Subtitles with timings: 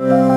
[0.00, 0.29] you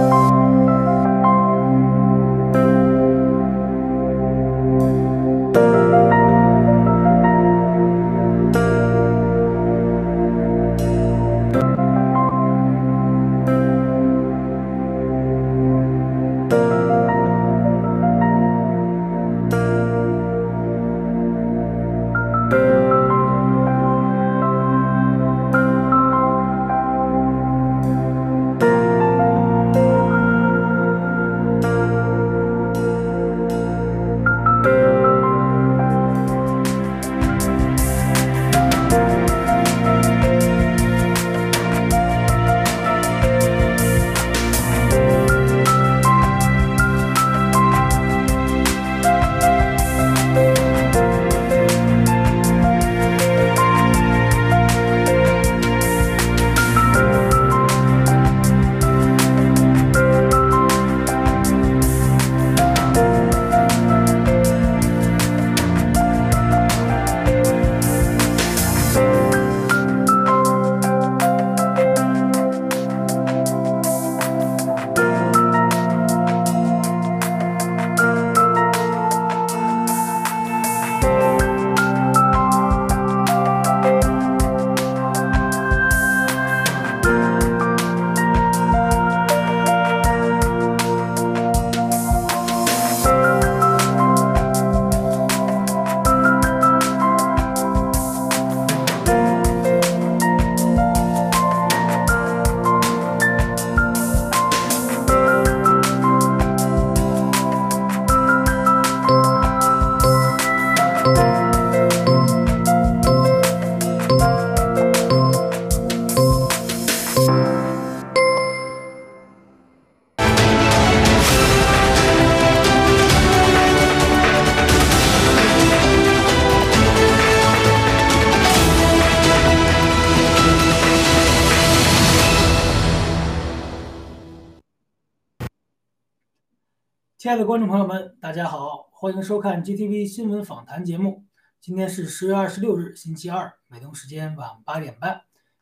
[137.23, 141.23] 亲爱的观众朋友们，大家好，欢迎收看 GTV 新闻访谈节目。
[141.61, 145.21] 今天是十月二十六日，星期二，美东时间晚八点半，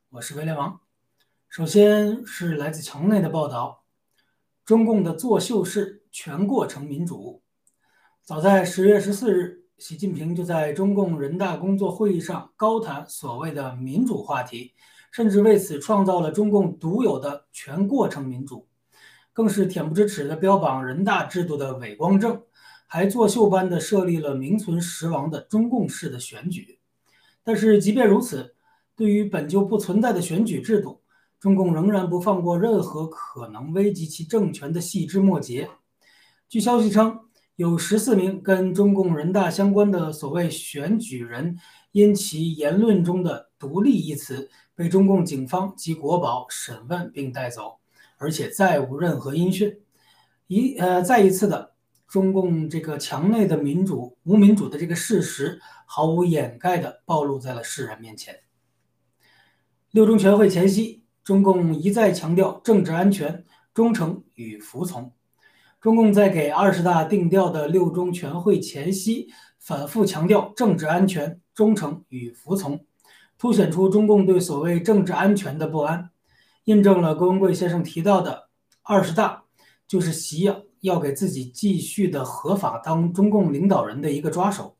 [0.09, 0.79] 我是威廉王。
[1.49, 3.83] 首先是来自墙内的报道：
[4.66, 7.44] 中共的作秀式全过程民主。
[8.23, 14.73] 早在十月十四日，习近平就在中共人大工作会议上高谈所谓的民主话题，
[15.11, 18.67] 甚至为此创造了中共独有的全过程民主。
[19.34, 22.42] 更是恬不知耻地标榜人大制度的伪光正，
[22.86, 26.80] 还作秀般的设立了名存实亡的中共式的选举。
[27.44, 28.56] 但是即便如此，
[28.96, 31.02] 对于本就不存在的选举制度，
[31.40, 35.70] 中共仍然不放过任何可能危及其政权的细枝末节。
[36.47, 37.18] 据消息称，
[37.56, 41.58] 有十四名跟中共人大相关的所谓选举人，
[41.94, 47.81] 因其言论中的“独立”一词，被中共警方及国保审问并带走。
[48.22, 49.82] 而且再无任何音讯，
[50.46, 51.74] 一呃，再一次的，
[52.08, 58.42] 中共这个墙内的民主无民主的这个事实，毫无掩盖的暴露在了世人面前。
[59.90, 63.44] 六中全会前夕，中共一再强调政治安全、
[63.74, 65.12] 忠诚与服从。
[65.82, 72.86] 中共在给二十大定调的六中全会前夕，反复强调政治安全、忠诚与服从，
[73.40, 76.10] 凸显出中共对所谓政治安全的不安。
[76.66, 78.49] 印证了郭文贵先生提到的
[78.83, 79.44] 二十大
[79.88, 84.75] 就是习要要给自己继续的合法当中共领导人的一个抓手。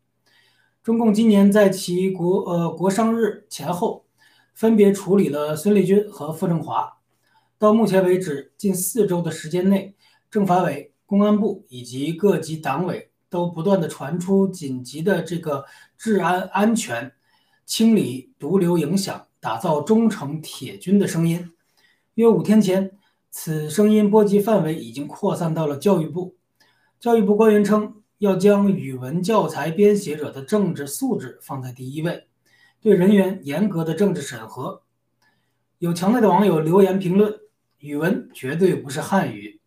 [0.84, 4.06] 中共今年在其国呃国殇日前后，
[4.54, 6.98] 分别处理了孙立军和傅政华。
[7.60, 9.96] 到目前为止，近四周的时间内，
[10.32, 15.66] 政法委、公安部以及各级党委都不断的传出紧急的这个
[15.98, 17.12] 治安安全、
[17.66, 21.52] 清理毒瘤影响、打造忠诚铁军的声音。
[22.16, 22.92] 约五天前，
[23.30, 26.36] 此声音波及范围已经扩散到了教育部。
[27.00, 32.28] 教育部官员称，要将语文教材编写者的政治素质放在第一位，
[32.82, 34.84] 对人员严格的政治审核。
[35.80, 37.34] 有墙内的网友留言评论
[37.80, 39.62] ：“语文绝对不是汉语”，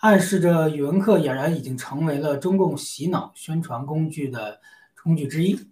[0.00, 4.58] 暗示着语文课俨然已经成为了中共洗脑宣传工具的
[5.02, 5.68] 工具之一。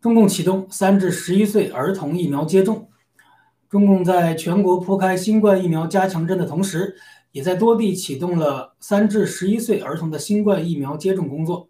[0.00, 2.88] 中共启动三至十一岁儿童疫苗接种。
[3.74, 6.94] 中共在全国铺开新冠疫苗加强针的同时，
[7.32, 11.68] 也在多地启动了三至十一岁儿童的新冠疫苗接种工作。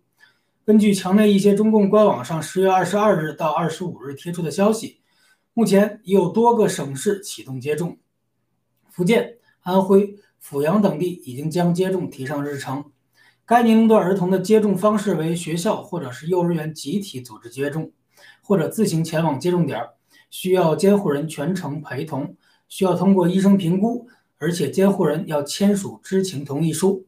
[0.66, 5.00] 根据墙内一些中共官网上十月二十二日到二十五日贴出的消息，
[5.54, 7.96] 目前已有多个省市启动接种。
[8.90, 12.84] 福建、安徽、阜阳等地已经将接种提上日程。
[13.46, 17.92] 该年龄段儿童的接种方式为学校或者是幼儿园集体组织接种，
[18.42, 19.93] 或者自行前往接种点儿，
[20.34, 22.36] 需要监护人全程陪同，
[22.68, 24.08] 需要通过医生评估，
[24.38, 27.06] 而且监护人要签署知情同意书。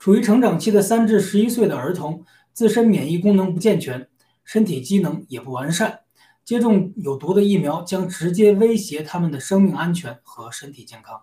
[0.00, 4.08] 处于成长期的三至十一岁的儿童，自身免疫功能不健全，
[4.42, 6.00] 身体机能也不完善，
[6.44, 11.22] 接种有毒的疫苗将直接威胁他们的生命安全和身体健康。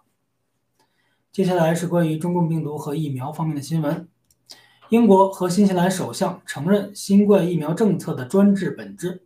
[1.33, 4.07] 接下来是关于中共病毒和疫苗方面的新闻。
[4.87, 9.23] 英国和新西兰首相承认新冠疫苗政策的专制本质、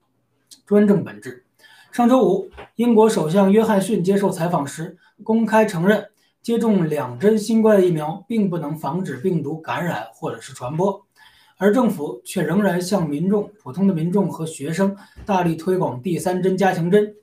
[0.66, 1.46] 专政本质。
[1.92, 6.08] 上周五，英国首相约翰逊接受采访时公开承认，
[6.42, 11.06] 接种两针新冠疫苗并不能防止病毒感染或者是传播，
[11.58, 14.96] 而政府却仍然向民众、普通的民众和学生
[15.26, 17.14] 大力推广第三针加强针。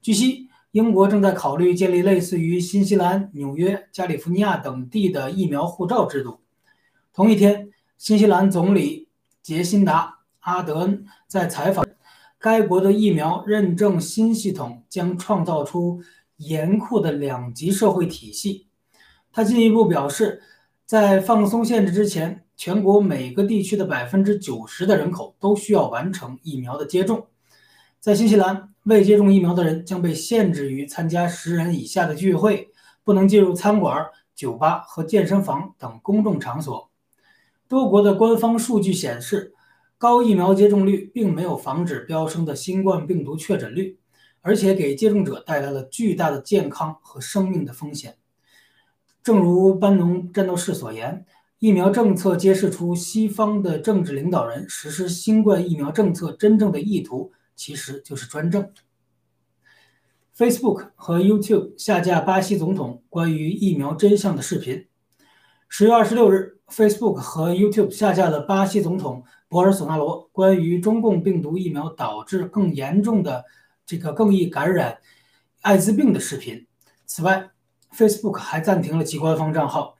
[0.00, 6.40] 据悉，英国正在考虑建立类似于新西兰、纽约、加利福尼亚等地的疫苗护照制度。
[7.12, 7.70] 同一天。
[7.96, 9.08] 新西兰总理
[9.40, 10.06] 杰辛达·
[10.40, 11.83] 阿德恩在采访，
[12.44, 16.02] 该国的疫苗认证新系统将创造出
[16.36, 18.66] 严酷的两级社会体系。
[19.32, 20.42] 他进一步表示，
[20.84, 27.28] 在放松限制之前，全国每个地区的百分之九十的人口都需要完成疫苗的接种。
[27.98, 32.68] 在新西兰，未接种疫苗的人将被限制于参加十人以下的聚会，
[33.02, 34.04] 不能进入餐馆、
[34.34, 36.90] 酒吧和健身房等公众场所。
[37.66, 39.54] 多国的官方数据显示，
[39.96, 43.98] 高疫苗接种率并没有防止飙升的新冠病毒确诊率，
[44.40, 48.16] 而且给接种者带来了巨大的健康和生命的风险。
[49.22, 51.24] 正如班农战斗士所言，
[51.58, 58.68] 疫苗政策揭示出西方的政治领导人实施新冠疫苗政策真正的意图其实就是专政。
[60.36, 64.86] Facebook 和 YouTube 下架巴西总统关于疫苗真相的视频。
[65.68, 66.52] 十月二十六日。
[66.66, 69.22] Facebook 和 YouTube 下架了巴西总统
[69.54, 73.44] 博尔索纳罗关于中共病毒疫苗导致更严重的
[73.86, 74.98] 这个更易感染
[75.60, 76.66] 艾滋病的视频。
[77.06, 77.50] 此外
[77.96, 79.96] ，Facebook 还暂停了其官方账号。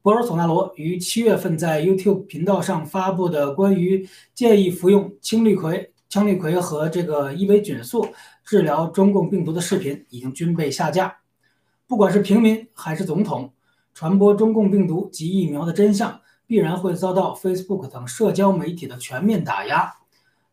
[0.00, 8.06] 博尔索纳罗于七月份在 YouTube 频道上发布的关于建议服用青氯喹、羟氯喹和这个伊维菌素
[8.44, 11.16] 治疗中共病毒的视频已经均被下架。
[11.88, 13.54] 不管是平民还是总统。
[13.94, 16.20] 传播中共病毒及疫苗的真相，
[16.54, 19.92] 必然会遭到 Facebook 等社交媒体的全面打压。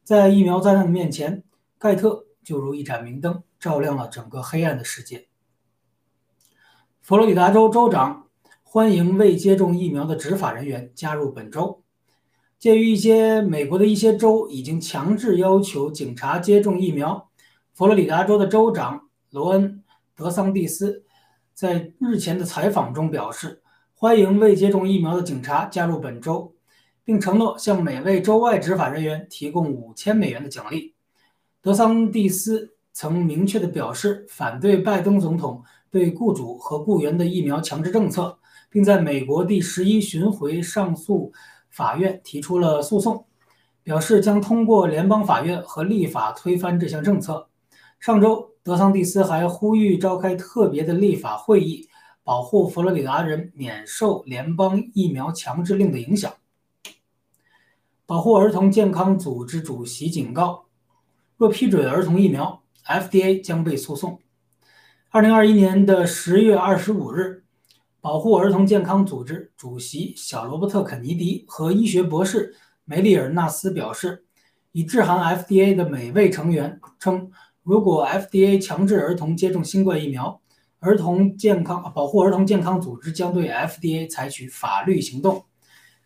[0.04, 1.44] 在疫苗灾难的面前，
[1.78, 5.28] 盖特就如一盏明灯，照亮了整个黑暗的世界。
[7.04, 8.26] 佛罗里达州州长
[8.64, 11.84] 欢迎未接种疫苗的执法人员加入本州。
[12.58, 17.30] 鉴于一些美国的一些州已经强制要求警察接种疫苗，
[17.76, 19.84] 佛罗里达州的州长罗恩·
[20.16, 21.04] 德桑蒂斯。
[21.54, 23.61] 在日前的采访中表示，
[24.02, 26.56] 欢迎未接种疫苗的警察加入本州，
[27.04, 30.96] 并承诺向每位州外执法人员提供五千美元的奖励。
[31.62, 38.40] 德桑蒂斯曾明确地表示反对拜登总统对雇主和雇员的疫苗强制政策，
[38.72, 41.32] 并在美国第十一巡回上诉
[41.70, 43.24] 法院提出了诉讼，
[43.84, 47.48] 表示将通过联邦法院和立法推翻这项政策。
[48.00, 48.48] 上周。
[48.64, 51.88] 德桑蒂斯还呼吁召开特别的立法会议，
[52.24, 56.32] 保护佛罗里达人免受联邦疫苗强制令的影响。
[58.06, 60.66] 保护儿童健康组织主席警告，
[61.38, 64.20] 若批准儿童疫苗，FDA 将被诉讼。
[65.10, 67.44] 二零二一年的十月二十五日，
[68.00, 74.26] 保护儿童健康组织主席小罗伯特·肯尼迪和医学博士梅丽尔·纳斯表示，
[74.74, 77.32] 已致函 FDA 的每位成员称。
[77.64, 80.41] 如果 FDA 强制儿童接种新冠疫苗，
[80.82, 85.46] 儿童健康保护儿童健康组织将对 FDA 采取法律行动。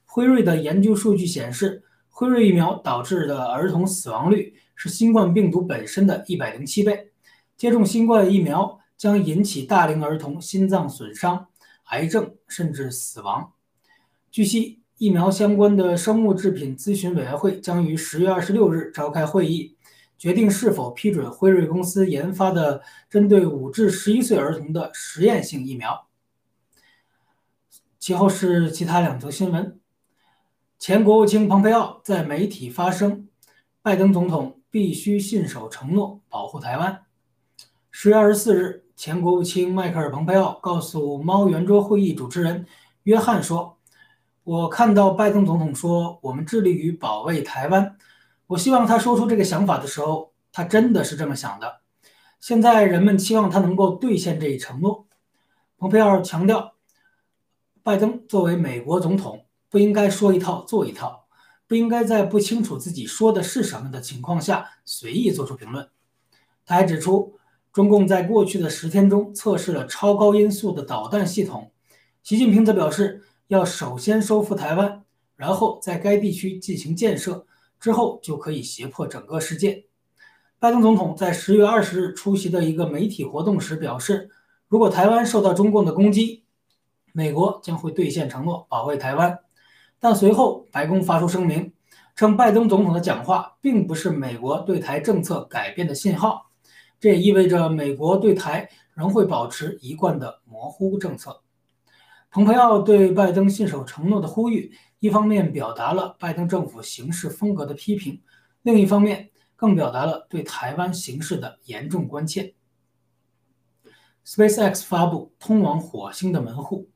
[0.04, 7.12] 辉瑞的研究数据显示，辉瑞疫苗导致的儿童死亡率是新冠病毒本身的一百零七倍。
[7.56, 11.48] 接种新冠疫苗将引起大龄儿童心脏损伤、
[11.86, 13.54] 癌症甚至死亡。
[14.30, 19.75] 据悉，疫苗相关的生物制品咨询委员会将于十月二十六日召开会议。
[20.18, 26.08] 决定是否批准辉瑞公司研发的针对五至十一岁儿童的实验性疫苗。
[28.00, 29.80] 其后是其他两则新闻：
[30.78, 33.28] 前国务卿蓬佩奥在媒体发声，
[33.82, 37.02] 拜登总统必须信守承诺，保护台湾。
[37.92, 42.66] 十月二十四日，前国务卿迈克尔·蓬佩奥告诉猫圆桌会议主持人
[43.04, 43.78] 约翰说
[44.44, 47.98] ：“我看到拜登总统说，我们致力于保卫台湾。”
[48.48, 51.82] 我希望他说出这个想法的时候，他真的是这么想的。
[52.40, 55.08] 现在人们期望他能够兑现这一承诺。
[55.78, 56.76] 蓬佩奥强调，
[57.82, 61.26] 拜登作为美国总统，不应该说一套做一套，
[61.68, 65.90] 不应该在不清楚自己说的是什么的情况下随意做出评论。
[66.66, 67.38] 他还指出，
[67.74, 71.72] 中共在过去的十天中测试了超高音速的导弹系统。
[72.22, 75.04] 习近平则表示，要首先收复台湾，
[75.36, 77.46] 然后在该地区进行建设，
[77.86, 79.86] 之后就可以胁迫整个世界。
[80.58, 84.28] 拜登总统在十月二十日出席的一个媒体活动时表示，
[84.68, 86.44] 如果台湾受到中共的攻击，
[87.14, 89.38] 美国将会兑现承诺，保卫台湾。
[90.00, 91.72] 但随后，白宫发出声明，
[92.16, 96.50] 称拜登总统的讲话并不是美国对台政策改变的信号。
[97.00, 101.40] 这也意味着美国对台仍会保持一贯的模糊政策。
[102.32, 104.74] 蓬佩奥对拜登信守承诺的呼吁，
[105.06, 108.20] 一方面表达了拜登政府行事风格的批评，
[108.64, 112.56] 另一方面更表达了对台湾形势的严重关切。
[114.26, 116.90] SpaceX 发布通往火星的门户。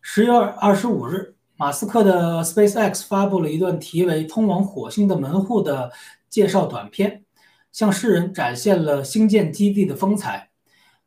[0.00, 5.92] 十月二十五日，马斯克的 SpaceX 发布了一段题为《通往火星的门户》的
[6.28, 7.24] 介绍短片。
[7.70, 10.50] 向世人展现了星舰基地的风采。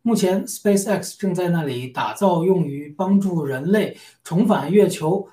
[0.04, 5.28] 目前，SpaceX 正在那里打造用于帮助人类重返月球、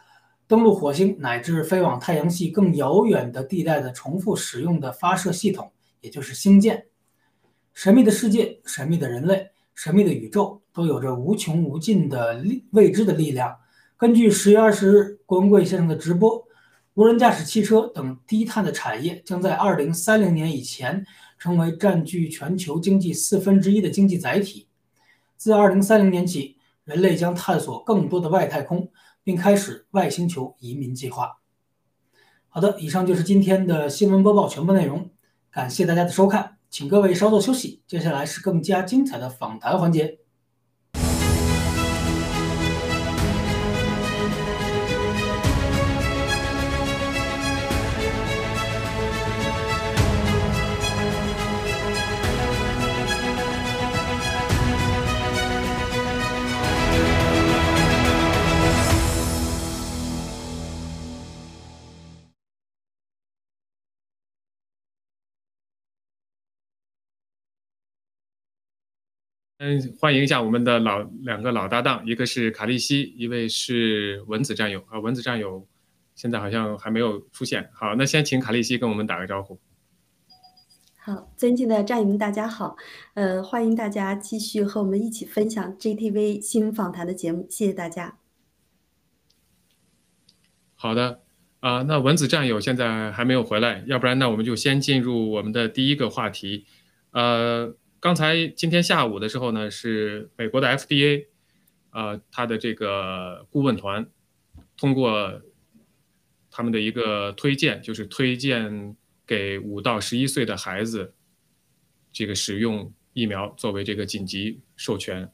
[0.49, 6.87] 登陆火星乃至飞往太阳系更遥远的地带的重复使用的发射系统，也就是星舰。
[7.75, 13.55] 神秘的世界、神秘的人类、神秘的宇宙，都有着无穷无尽的力未知的力量。
[13.97, 16.43] 根据十月二十日郭文贵先生的直播。
[16.95, 21.07] 无人驾驶汽车等低碳的产业将在二零三零年以前
[21.39, 24.67] 成为占据全球经济四分之一的经济载体。
[25.37, 28.91] 自二零三零年起，人类将探索更多的外太空，
[29.29, 31.41] 并开始外星球移民计划。
[32.49, 35.11] 好的，以上就是今天的新闻播报全部内容，
[35.51, 40.21] 感谢大家的收看，请各位稍作休息，接下来是更加精彩的访谈环节。
[69.59, 75.01] 嗯，欢迎一下我们的老两个老搭档，一个是卡利西，一位是蚊子战友啊。
[75.01, 75.67] 蚊子战友
[76.15, 77.69] 现在好像还没有出现。
[77.75, 79.59] 好，那先请卡利西跟我们打个招呼。
[80.97, 82.77] 好，尊敬的战友们，大家好。
[83.15, 88.17] 呃，欢迎大家继续和我们一起分享 GTV 新访谈的节目，谢谢大家。
[90.77, 91.23] 好的，
[91.59, 96.65] 啊，那蚊子战友现在还没有回来，要不然那我们就先进入我们的第一个话题，
[97.11, 97.75] 呃。
[98.01, 101.27] 刚才今天下午的时候呢，是美国的 FDA，
[101.91, 104.09] 呃，他的这个顾问团
[104.77, 105.43] 通过
[106.49, 111.13] 他们的一个推荐，就是推荐给五到十一岁的孩子
[112.13, 115.29] 这个使用疫苗作为这个紧急授权。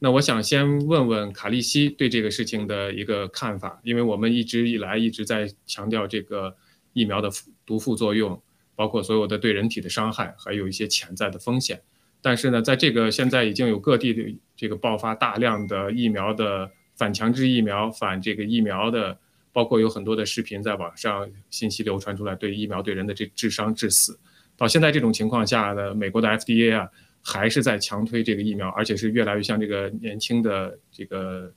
[0.00, 6.56] 那我想先问问卡利西对这个事情的一个看法，因为我们一直以来一直在强调这个
[6.92, 7.30] 疫苗的
[7.64, 8.42] 毒副作用，
[8.74, 11.80] 包括所有的对人体的伤害，还有一些潜在的风险。
[12.28, 14.22] 但是呢，在这个现在已经有各地的
[14.54, 19.16] 这个爆发大量的疫苗的反强制疫苗、反这个疫苗的，
[19.50, 24.20] 包括有很多的视频在网上信息流传出来，对疫苗对人的这致伤致死。
[24.58, 26.86] 到现在这种情况下呢，美国的 FDA 啊
[27.22, 31.50] 还是在强推这个疫苗，而且是越来越像这个年轻的这个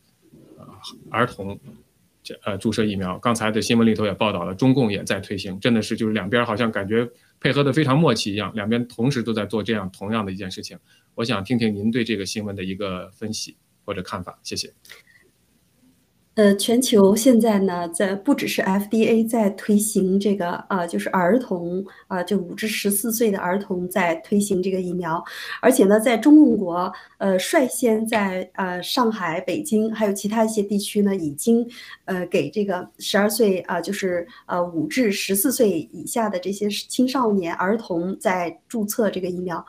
[0.57, 0.65] 呃
[1.09, 1.59] 儿童
[2.23, 3.19] 这呃注射疫苗。
[3.19, 7.05] 刚才的新闻里头也报道了，中共也在推行，真的是就是两边好像感觉。
[7.41, 10.79] 配合的非常默契一样，两边同时都在做这样同样的一件事情。
[11.15, 14.71] 我想听听您对这个新闻的一个分析或者看法，谢谢。
[16.35, 25.21] 呃，全球现在呢，在不只是 FDA 在推行这个，呃，就是儿童，啊，就五至十四岁的儿童在推行这个疫苗，
[25.61, 31.67] 而且呢，在中国，呃，率先在呃上海、北京还有其他一些地区呢，已经
[32.05, 39.63] 呃给这个十二岁啊，就是呃五至十四岁以下的这些青少年儿童在注册这个疫苗。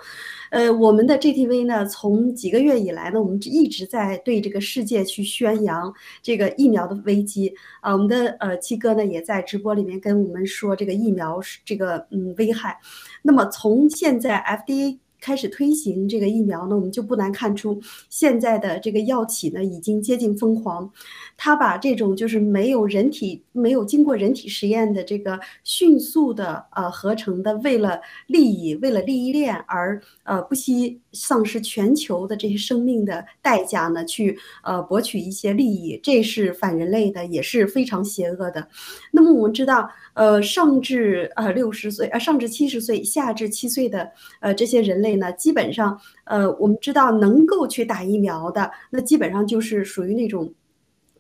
[0.51, 5.93] 呃，我们的 GTV 呢，从几个月以来呢，我们一直在对这个世界去宣扬
[6.23, 7.93] 这个疫苗的危机啊。
[7.93, 12.79] 我们的呃七哥呢，也在直播里面跟我们说这个疫苗是这个嗯危害。
[13.23, 20.91] 那么从现在 FDA 开始推行这个疫苗呢，我们就不难看出，现在的这个药企呢已经接近疯狂，
[21.37, 38.67] 他把这种就是没有人体、没有经过人体实验的这个迅速的呃合成的，为了利益、为了利益链而呃不惜丧失全球的这些生命的代价呢，去呃博取一些利益，这是反人类的，也是非常邪恶的。
[39.13, 44.11] 那么我们知道，呃，上至呃六十岁，呃上至七十岁，下至七岁的
[44.41, 45.12] 呃这些人类。
[45.17, 50.53] 呢，基本上，呃，我们知道能够去打疫苗的，那基本上就是属于那种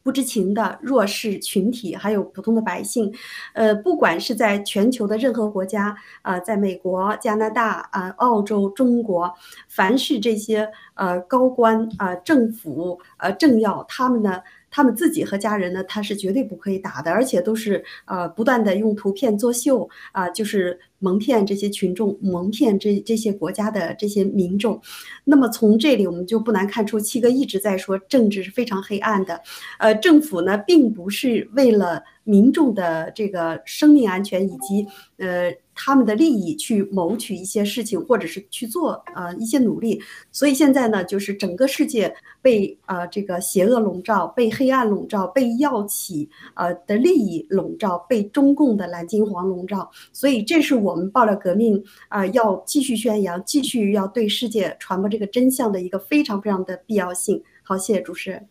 [0.02, 3.12] 不知情的弱势群体，还有普通的百姓，
[3.52, 9.32] 呃，不管是在全球的任何国家，啊，在美国、加拿大、啊、澳洲、中国，
[9.68, 14.40] 凡是这些呃高官啊、政府、呃政要，他们呢。
[14.74, 24.80] 他们自己和家人呢，他是绝对不可以打的，而且都是呃不断的用图片作秀啊，就是蒙骗这些群众，蒙骗这这些国家的这些民众。
[25.24, 29.40] 那么从这里我们就不难看出，七哥一直在说政治是非常黑暗的，
[29.78, 34.86] 呃，政府呢并不是为了民众的这个生命安全以及
[35.18, 35.52] 呃。
[35.74, 39.98] 他们的利益去谋取一些事情，或者是去做呃一些努力，
[40.30, 57.42] 所以现在呢，就是整个世界被呃这个邪恶笼罩，被黑暗笼罩，被药企呃的利益笼罩，被中共的蓝金黄笼罩，所以这是我我们爆料革命啊要继续宣扬，继续要对世界传播这个真相的一个非常非常的必要性。
[57.62, 58.46] 好，谢谢主持人。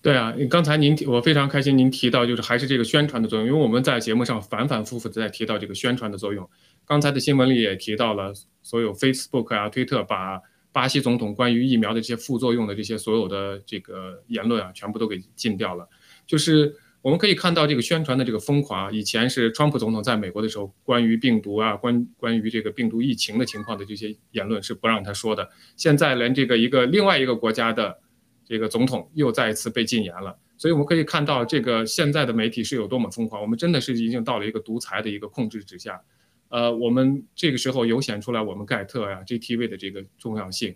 [0.00, 6.50] 对啊，刚才您提，我非常开心您提到就是还是这个宣传的作用，因为我们在节目上反反复复的在提到这个宣传的作用。
[6.84, 10.40] 刚才的新闻里也提到了，所有 Facebook 啊、推特把
[10.72, 15.88] 巴西总统关于疫苗的这些副作用的这些所有的这个言论啊，全部都给禁掉了。
[16.26, 27.98] 就是我们可以看到这个宣传的这个疯狂啊，以前是川普总统在美国的时候，关于病毒啊、关关于这个病毒疫情的情况的这些言论是不让他说的，现在连这个一个另外一个国家的。
[28.44, 33.40] 这个总统又再一次被禁言了，所以我们可以看到，这个现在的媒体是有多么疯狂。
[33.40, 36.02] 我们真的是已经到了一个独裁的一个控制之下。
[36.48, 40.74] 呃，我们这个时候有显出来我们盖特呀、GTV 的这个重要性。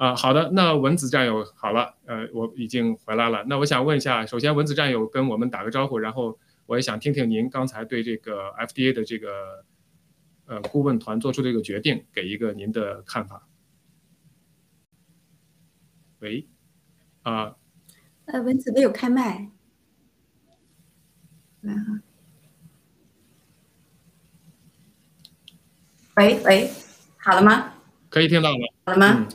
[0.00, 3.44] 啊，好的，那文子战友好了，呃，我已经回来了。
[3.46, 9.62] 那我想问一下，首先文子战友跟我们打个招呼，然后我也想听听您刚才对这个 FDA 的这个
[10.46, 13.46] 呃顾问团做出这个决定，给一个您的看法。
[16.20, 16.48] 喂。
[17.22, 17.56] 啊，
[18.24, 19.50] 呃，蚊子没有开麦，
[21.60, 22.00] 来哈，
[26.16, 26.70] 喂喂，
[27.18, 27.74] 好了吗？
[28.08, 28.74] 可以听到了。
[28.86, 29.28] 好了吗？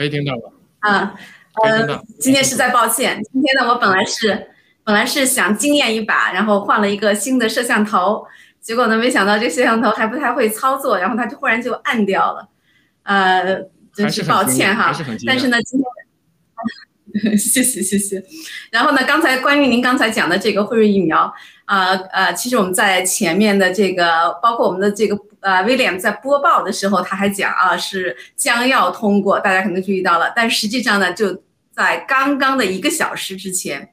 [0.00, 0.50] 可以听到吧。
[0.78, 1.14] 啊，
[1.62, 4.48] 呃，今天实在抱歉，今天呢，我本来是
[4.82, 8.26] 本来是想惊艳一把，然后换了一个新的摄像头，
[8.62, 12.48] 结果呢，没想到这摄像头还不太会操作，然后它就忽然就暗掉了，
[13.02, 13.60] 呃，
[13.92, 14.90] 真是抱歉哈。
[15.26, 15.86] 但是呢，今天。
[17.36, 18.22] 谢谢谢谢，
[18.70, 19.02] 然后呢？
[19.04, 21.32] 刚才关于您刚才讲的这个辉瑞疫苗，
[21.64, 31.42] 啊呃，其实我们在前面的这个，包括我们的这个呃威廉在播报的时候，他还讲啊是将要通过，大家可能注意到了，但实际上呢，就
[31.74, 33.90] 在刚刚的一个小时之前，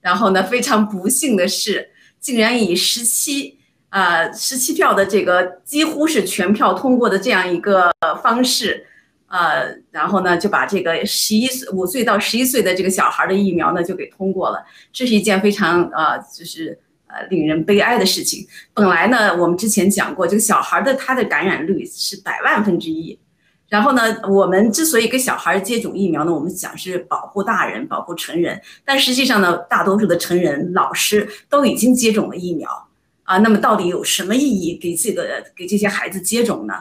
[0.00, 3.58] 然后呢，非常不幸的是，竟然以十七
[3.90, 7.90] 呃十七票的这个几乎是全票通过的这样一个
[8.22, 8.86] 方式。
[9.30, 14.60] 呃，然后呢，就把这个十一岁五岁到十一岁的这个小孩的疫苗呢，就给通过了。
[14.92, 18.44] 这是一件非常呃，就是呃令人悲哀的事情。
[18.74, 23.16] 本来呢，我们之前讲过，这个小孩的他的感染率是百万分之一。
[23.68, 32.88] 然后呢，我们之所以给小孩接种疫苗呢，我们想是保护大人、保护成人，但实际上呢，大多数的成人、老师都已经接种了疫苗
[33.22, 33.38] 啊。
[33.38, 36.74] 那么到底有什么意义给这个给这些孩子接种呢？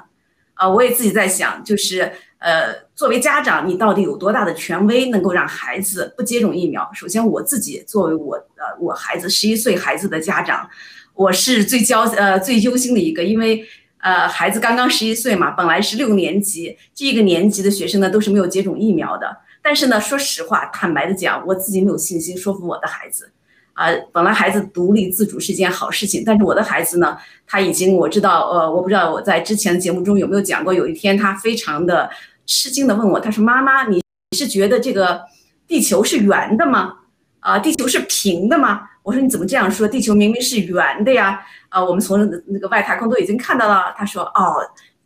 [0.56, 2.12] 啊，我也自己在想，就是。
[2.40, 6.90] 呃，作为家长，你到底有多大的权威能够让孩子不接种疫苗？
[6.94, 10.70] 首先，我自己作为我呃我孩子十一岁孩子的家长，
[11.16, 13.66] 我是最焦呃最忧心的一个，因为
[13.98, 19.40] 呃孩子刚刚十一岁嘛，本来是六年级这个年级的学生呢都是没有接种疫苗的。
[19.62, 23.34] 但是呢，说实话，坦白的讲，我自己没有信心说服我的孩子。
[23.74, 32.10] 啊，本来孩子独立自主是件好事情，但是我的孩子呢，他已经我知道，呃，我不知道我在之前的节目中有没有讲过，有一天他非常的。
[32.50, 34.04] 吃惊的问我，他说：“妈妈，你
[34.36, 35.22] 是觉得这个
[35.68, 36.96] 地球是圆的吗？
[37.42, 39.88] 啊，地球是平的吗？”我说：“你怎么这样说？
[39.88, 43.94] 地球明明是圆的呀！”啊，我们从那个外太空都已经看到了。
[43.96, 44.56] 他说：“哦，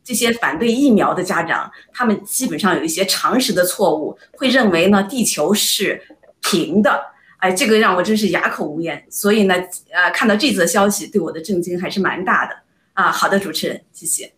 [0.05, 6.01] 这些反对疫苗的家长，他们基本上有一些常识的错误，会认为呢地球是
[6.41, 7.03] 平的。”
[7.43, 9.05] 哎，这个让我真是哑口无言。
[9.09, 9.53] 所以呢，
[9.91, 12.55] 呃，看到这则消息，对我的震惊还是蛮大的。
[12.93, 14.31] 啊，好的，主持人，谢谢。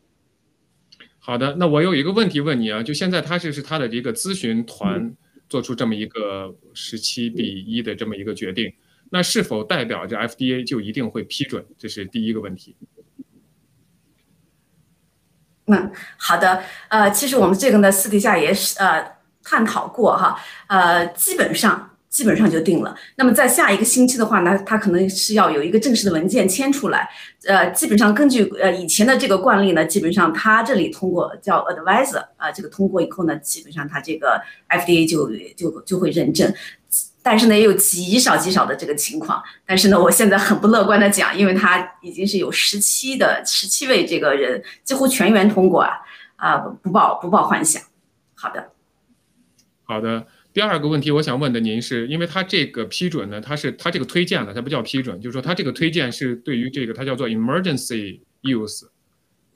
[1.26, 5.12] 好的，那我有一个问题问你啊，就现在他这是他的这个咨询团
[5.50, 8.72] 做出这么一个十七比一的这么一个决定，
[9.10, 11.66] 那是否代表着 FDA 就一定会批准？
[11.80, 12.76] 这是第一个问题。
[15.66, 21.95] 嗯，好的，呃，其实我们这个呢私底下也是呃探讨过哈，呃，基本上。
[22.16, 22.96] 基本上就定了。
[23.18, 27.10] 那么在下一个星期的话呢，他可能是要有一个正式的文件签出来。
[27.46, 36.54] 呃，基本上根据呃以前的这个惯例呢，基本上他这里通过叫 advisor 啊，这个通过以后呢，基本上他这个 FDA 就就就会认证。
[37.22, 39.44] 但是呢，也有极少极少的这个情况。
[39.66, 45.98] 但是呢，我现在很不乐观的讲，因为他已经是有十七的十七位这个人几乎全员通过啊
[46.38, 47.84] 啊，不抱不抱幻想。
[48.36, 48.70] 好的，
[49.84, 50.26] 好的。
[50.56, 58.88] 第二个问题，我想问的您是，因为他这个批准呢，他是他这个推荐呢，它不叫批准，就是说他这个推荐是对于这个，它叫做 emergency use，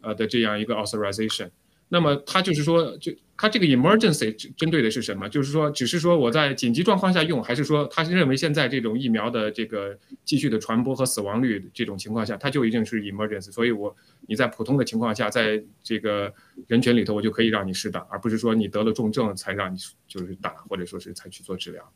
[0.01, 1.51] 呃的这样一个 authorization。
[1.87, 5.29] 那么他就是说，就它这个 emergency 针对的是什么？
[5.29, 13.49] 就是说，只是说我在紧急状况下用，还是说他是认为现在这种疫苗的这个继续的传播和死亡率这种情况下，它就一定是 emergency？
[13.49, 13.95] 所以我
[14.27, 16.33] 你在普通的情况下，在这个
[16.67, 21.89] 人群里头，我就可以让你试打，而不是说你得了重症才让你就是打，或者说是才去做治疗。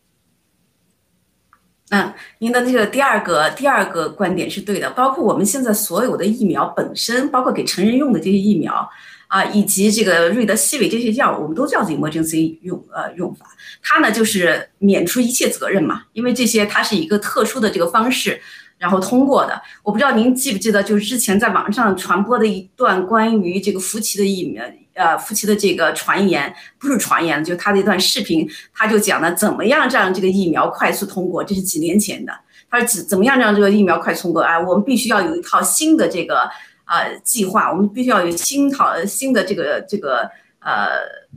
[1.90, 8.90] 嗯，您的这个第二个第二个观点是对的，包括我们现在所有的疫苗本身，包括给成人用的这些疫苗。
[9.34, 13.48] 啊，以及这个瑞德西韦这些药，我们都叫做 emergency 用呃用法，
[13.82, 18.40] 它呢就是免除一切责任嘛，因为这些它是一个特殊的这个方式，
[18.78, 19.60] 然后通过的。
[19.82, 32.32] 我不知道您记不记得，就是之前在网上传播的一段关于这个福奇的疫苗，呃，福奇的这个传言，不是传言，就他的一段视频，他就讲了怎么样让这个疫苗快速通过，这是几年前的。
[32.70, 34.44] 他说怎怎么样让这个疫苗快速通过？
[34.44, 36.48] 哎，我们必须要有一套新的这个。
[36.86, 40.90] 呃，计划我们必须要有新套新的这个这个呃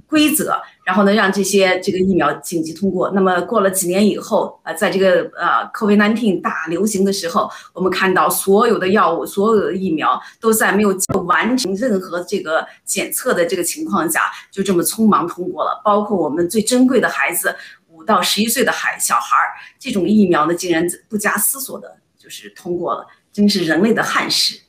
[0.09, 3.11] 规则，然后呢，让这些这个疫苗紧急通过。
[3.12, 15.80] 那么过了几年以后，呃，在这个呃 COVID-19 大流行的时候，我们看到所有的药物、所有的疫苗都在没有完成任何这个检测的这个情况下，就这么匆忙通过了。
[15.85, 17.56] 包括我们最珍贵的孩子，
[17.88, 24.61] 五到十一岁的孩小孩儿，这种疫苗呢，竟然不加思索的，就是通过了，真是人类的憾事。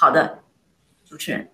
[0.00, 0.38] 好的，
[1.04, 1.50] 主持人。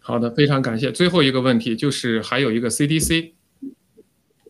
[0.00, 0.90] 好的，非常感谢。
[0.90, 3.34] 最后一个问题就是，还有一个 CDC，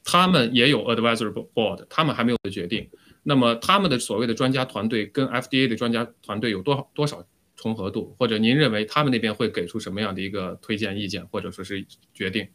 [0.03, 2.89] 他们也有 Advisory Board，他们还没有决定。
[3.25, 7.23] 那么他们的所谓的专家团队跟 FDA 的专家团队有多少多少
[7.55, 8.17] 重合度？
[8.19, 12.49] 或者您认为他们那边会给出什么样的一个推荐意见，或者说是决定？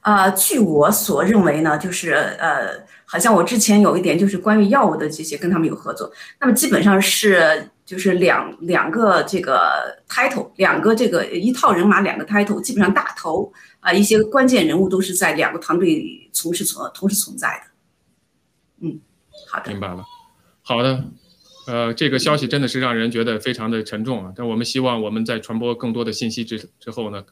[0.00, 7.68] 啊，据我所认为呢，就是呃，好像我之前有一点就是关于药物的这些跟他们有合作，那么基本上是。
[7.86, 17.70] 就是两两个这个 title，两个这个一套人马，两个 title，基本上大头啊，一些关键人物都是在两个团队从事存同时存在的。
[18.80, 19.00] 嗯，
[19.48, 20.04] 好的，明白了。
[20.62, 21.04] 好的，
[21.68, 24.32] 呃，这个消息真的是让人觉得非常的沉重啊。
[24.34, 27.24] 但我们希望我们在传播更多的信息之之后呢，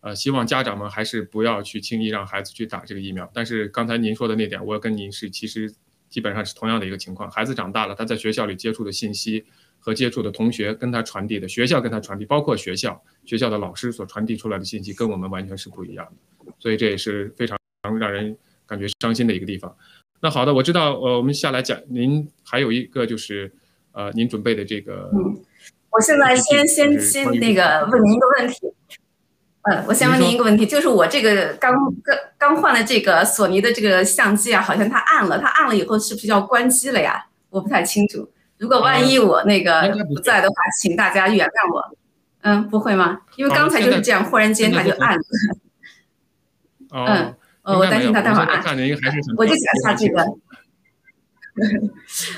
[0.00, 3.30] 呃，希望家长们还是不要去轻易让孩子去打这个疫苗。
[3.32, 5.74] 但是刚才您说的那点，我跟您是其实
[6.10, 7.30] 基本上是同样的一个情况。
[7.30, 9.46] 孩子长大了，他在学校里接触的信息。
[9.84, 16.06] 和接触的同学跟他传递的，学校跟他传递，包括学校学校的老师所传递出来的信息，跟我们完全是不一样
[16.46, 17.58] 的，所以这也是非常
[18.00, 18.34] 让人
[18.66, 19.76] 感觉伤心的一个地方。
[20.22, 23.52] 那好的，我知道，呃，我们下来讲，您还有一个就是，
[23.92, 25.36] 呃，您准备的这个，嗯，
[25.90, 28.72] 我现在先先先那个问您一个问题，
[29.64, 31.70] 嗯，我先问您一个问题，就是我这个刚
[32.02, 37.26] 刚刚换的这个索尼的这个相机啊，好像它暗了，它暗了以后是不是要关机了呀？
[37.50, 38.26] 我不太清楚。
[38.58, 41.96] 如果万一我那个不在的话，请大家原谅我。
[42.42, 43.22] 嗯，不会吗？
[43.36, 45.22] 因为刚才就是这样，忽然间它就暗了。
[46.92, 48.62] 嗯，呃，我担心它待会儿暗。
[49.36, 50.22] 我就讲一下 这个，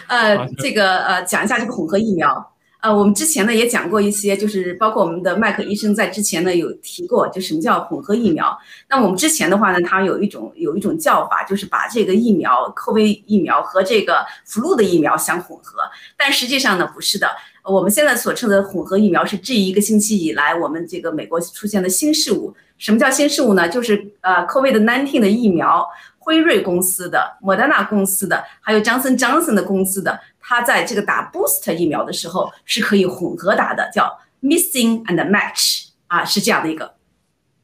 [0.06, 2.55] 呃，这个呃，讲一下这个混合疫苗。
[2.80, 8.56] 呃，我们之前呢也讲过一些，就是包括我们的麦克医生在之前呢有提过，就什么叫混合疫苗。
[8.88, 15.78] 那我们之前的话呢，它有一种有一种叫法，就是把这个疫苗科威疫苗和这个 flu 的疫苗相混合。
[16.16, 17.28] 但实际上呢，不是的。
[17.64, 22.54] 我们现在所称的混合疫苗是这一个星期以来我们这个美国出现的新事物。
[22.78, 23.68] 什么叫新事物呢？
[23.68, 25.84] 就是呃 COVID 的 nineteen 的疫苗，
[26.18, 30.20] 辉瑞公司的、莫德纳公司的，还有 Johnson Johnson 的公司的。
[30.48, 36.94] 它在这个打 boost 疫苗的时候是可以混合打的，叫 missing and match 啊，是这样的一个。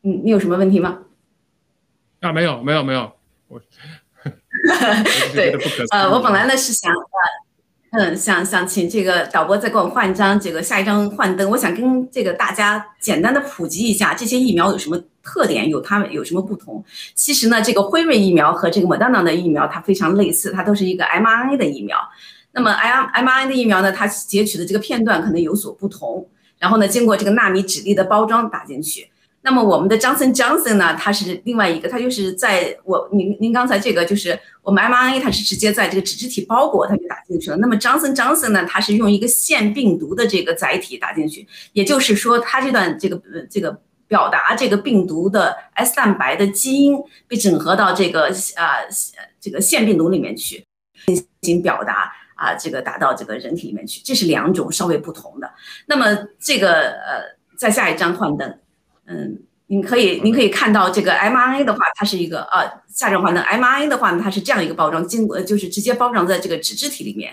[0.03, 0.99] 嗯，你有什么问题吗？
[2.21, 3.13] 啊，没有，没有，没有。
[3.47, 3.61] 我
[5.33, 5.57] 对，
[5.93, 6.93] 呃，我本来呢是想，
[7.93, 11.49] 嗯，想想请这个导播再给我换一张，这个下一张幻灯。
[11.51, 16.85] 我想跟这个大家简单的普及一下，这些疫苗有什么特点，有它们有什么不同。
[17.15, 21.97] 其实呢，这个辉瑞疫苗和这个莫德纳的疫苗它非常类似，它都是一个 mRNA 的疫苗。
[22.53, 29.09] 那么 m m r n 的疫苗呢，它截取的这个片段可能有所不同，然后呢，经过这个纳米质粒的包装打进去。
[29.45, 37.57] 那么我们的 Johnson Johnson 呢，它是另外一个，它就是在我您您刚才这个就是我们 mRNA 它是直接在这个脂质体包裹它就打进去了。
[37.57, 48.79] 那么 Johnson Johnson 呢，它是用一个腺病毒的这个载体打进去，也就是说它这段这个这个表达这个病毒的 S 蛋白的基因被整合到这个啊
[49.41, 50.65] 这个腺病毒里面去
[51.07, 55.49] 进行表达啊这个打到这个人体里面去，这是两种稍微不同的。
[55.87, 58.59] 那么这个呃，在下一张幻灯。
[59.07, 67.33] 嗯，您可以，您可以看到这个 mRNA 的话，它是一个呃，下张幻灯 mRNA 的话呢，它是这样一个包装，经过就是直接包装在这个脂质体里面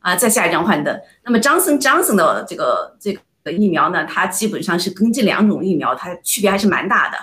[0.00, 0.16] 啊。
[0.16, 7.18] 再下一张幻灯，那么 Johnson Johnson 的这个这个疫苗呢，它基本上是跟这两种疫苗它区别还是蛮大的。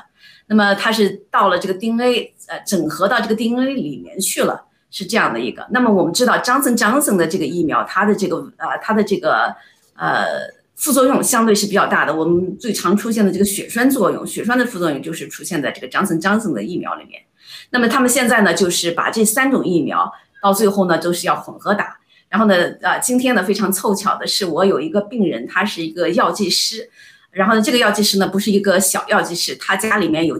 [0.47, 4.65] 那么它是到了这个 DNA 呃整合到这个 DNA 里面去了，
[4.95, 5.67] 是这样的一个。
[5.71, 9.53] 那么我们知道 Johnson Johnson 的这个疫苗，它的这个呃它的这个
[9.95, 10.55] 呃。
[10.77, 17.21] 副作用相对是比较大的，我们最常出现的这个血栓作用，血栓的副作用就是出现在这个 Johnson Johnson 的疫苗里面。
[17.69, 20.11] 那么他们现在呢，就是把这三种疫苗
[20.43, 21.97] 到最后呢，都是要混合打。
[22.27, 26.89] 然后呢，呃，今天呢非常凑巧的是，我有一个病人，他是一个药剂师。
[27.31, 30.35] 然后呢，这个药剂师呢不是一个小药剂师，他家里面有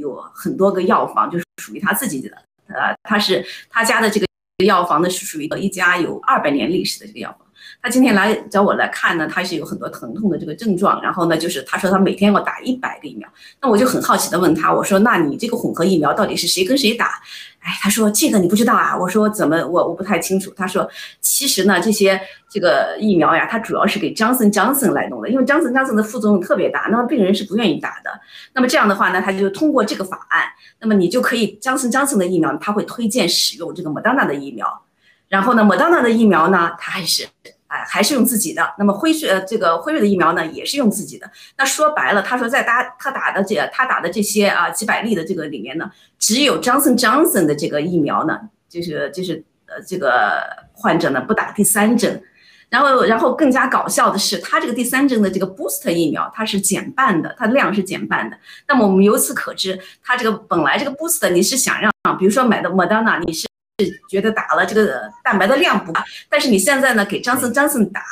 [0.00, 2.45] 有很多个药房，就是属于他自己的。
[2.76, 4.26] 呃，他是他家的这个
[4.64, 7.45] 药房呢是属于一家有二百年历史的这个药房。
[7.86, 13.28] 他今天来找我来看呢，他是有很多疼痛的这个症状，然后呢，就是他说他每天要打一百个疫苗，
[13.62, 17.22] 那我就很好奇的问他，我说那你这个混合疫苗到底是谁跟谁打？
[17.60, 20.52] 哎，他说这个你不知道啊，我说怎么我我不太清楚。
[20.56, 22.20] 他说其实呢，这些
[22.50, 28.10] 这个疫苗呀，它主要是给 Johnson Johnson 来弄的，因为 Johnson Johnson 的副作用特别大，那么病人是不愿意打的。
[28.54, 30.42] 那么这样的话呢，他就通过这个法案，
[30.80, 34.82] 那么你就可以 Johnson Johnson 的疫苗，他会推荐使用这个 Moderna 的疫苗，
[35.28, 37.28] 然后呢，Moderna 的疫苗呢，它还是。
[37.68, 38.74] 哎，还是用自己的。
[38.78, 41.30] 那么辉瑞呃，这个辉瑞的疫苗呢，也是用自己的。
[41.58, 52.22] 那说白了，他说在打他打的这他打的这些啊几百例的这个里面呢，只有 Johnson Johnson 的这个疫苗呢，就是就是呃这个患者呢不打第三针。
[52.68, 58.36] 然后然后更加搞笑的是，他这个第三针的这个 Boost 疫苗，它是减半的，它量是减半的。
[58.66, 63.46] 那么我们由此可知，它这个本来这个 Boost 你是想让，比如说买的 Moderna，你是。
[63.84, 68.02] 是觉得打了这个蛋白的量不大，但是你现在呢给张森张森打，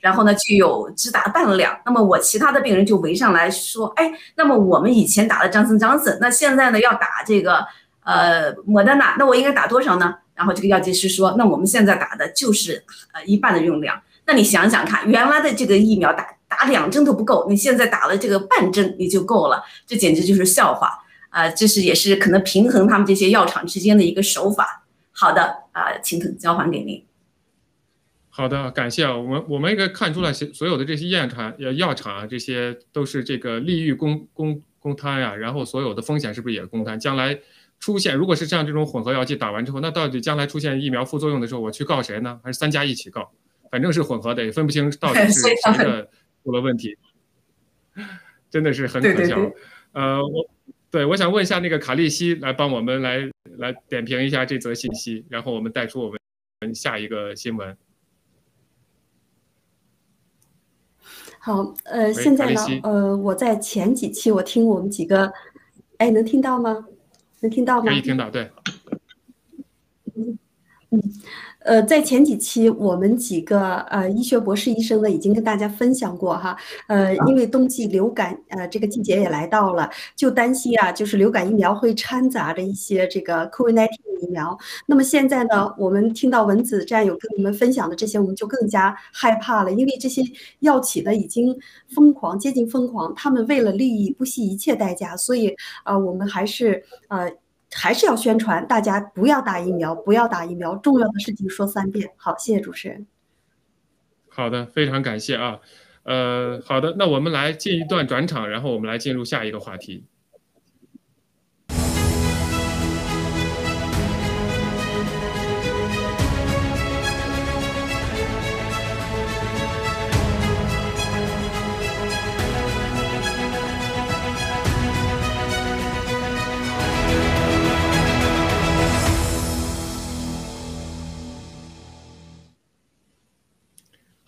[0.00, 7.64] 然后呢就有只打半量，那么我其他的病人就围上来说，哎，那么我们以前打了张森张森，那现在呢要打这个
[8.04, 10.14] 呃莫德纳，那我应该打多少呢？
[10.34, 20.98] 然后这个药剂师说，那我们现在打的就是呃一半的用量，那你想想看，原来的这个疫苗打打两针都不够，你现在打了这个半针你就够了，这简直就是笑话
[21.30, 21.48] 啊！
[21.48, 24.82] 这是也是可能平衡他们这些药厂之间的一个手法。
[25.16, 27.04] 好的啊，请交还给您。
[28.28, 29.16] 好的，感谢啊。
[29.16, 35.36] 我们我们应该看出来，所有的这些药厂、药药厂啊，这些都是这个利益公公公摊呀。
[35.36, 36.98] 然后所有的风险是不是也公摊？
[36.98, 37.38] 将来
[37.78, 42.40] 出现，如果是像这种混合药剂打完之后，那到底将来出现疫苗副作用的时候，我去告谁呢？
[42.42, 43.30] 还是三家一起告？
[43.70, 46.08] 反正是混合的，也分不清到底是谁的
[46.42, 46.98] 出了问题，
[48.50, 49.38] 真的是很可笑。
[49.92, 50.50] 呃，我。
[50.94, 53.28] 对，我想问一下那个卡利西来帮我们来
[53.58, 57.76] 来点评一下这则信息，然后我们带出我们下一个新闻。
[61.40, 65.32] 好，呃，现在呢，呃，我在前几期我听我们几个，
[65.98, 66.86] 哎，能听到吗？
[67.40, 67.90] 能听到吗？
[67.90, 68.48] 可以听到，对。
[70.94, 71.12] 嗯嗯。
[71.64, 76.54] 呃，在前几期我们几个呃医学博士医生呢，已经跟大家分享过哈，
[76.88, 83.88] 呃，因为冬季流感呃这个季节也来到了，就担心啊，就是流感疫苗会掺杂着一些这个 COVID-19
[84.20, 84.54] 疫苗。
[84.84, 90.20] 那么现在呢，我们听到文子战友跟我们分享的这些，我们就更加害怕了，因为这些
[90.60, 91.56] 药企呢已经
[91.94, 97.32] 疯狂，接近疯狂，他们为了利益不惜一切代价，所以啊，我们还是呃。
[97.74, 100.76] 还是要宣传，大家不要打疫苗，不要打疫苗。
[100.76, 102.10] 重要的事情说三遍。
[102.16, 103.06] 好，谢谢主持人。
[104.28, 105.60] 好的，非常感谢啊。
[106.04, 110.04] 呃，好的，那我们来进一段转场，然后我们来进入下一个话题。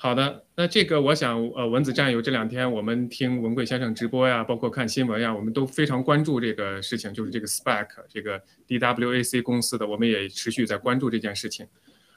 [0.07, 11.66] 好的，那这个我想，呃，文子战友这两天我们听文贵先生直播呀，包括看新闻呀，我们都非常关注这个事情，就是这个 SPAC 这个 DWAC 公司的，我们也持续在关注这件事情。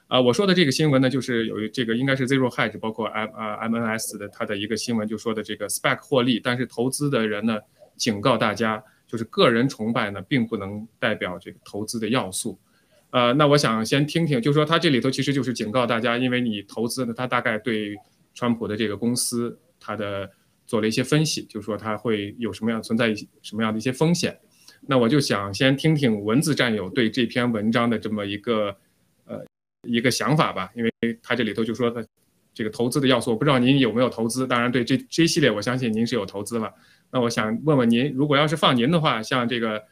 [0.06, 7.58] 啊，我说的这个新闻呢，就是有这个应该是 Zero Hedge，包括 M 啊 MNS 的它的一个新闻，就说的这个 SPAC 获利，但是投资的人呢
[7.96, 12.56] 警告大家，就是个人崇拜呢并不能代表这个投资的要素。
[13.10, 17.96] 呃，那我想先听听，就是说他这里头其实就是警告大家，因为你投资呢，他大概对
[18.34, 20.30] 川普的这个公司，他的
[20.64, 24.38] 做了一些分析，就是说他会有什么样存在什么样的一些风险。
[24.86, 28.76] 那我就想先听听文字战友对这篇文章的这么一个
[29.26, 29.44] 呃
[29.88, 32.06] 一个想法吧，因为他这里头就说的
[32.54, 36.72] 这个投资的要素，我不知道您有没有投资，当然对这这一系列我相信您是有投资了。
[37.10, 39.82] 那我想问问您，如果要是放您的话，像这个。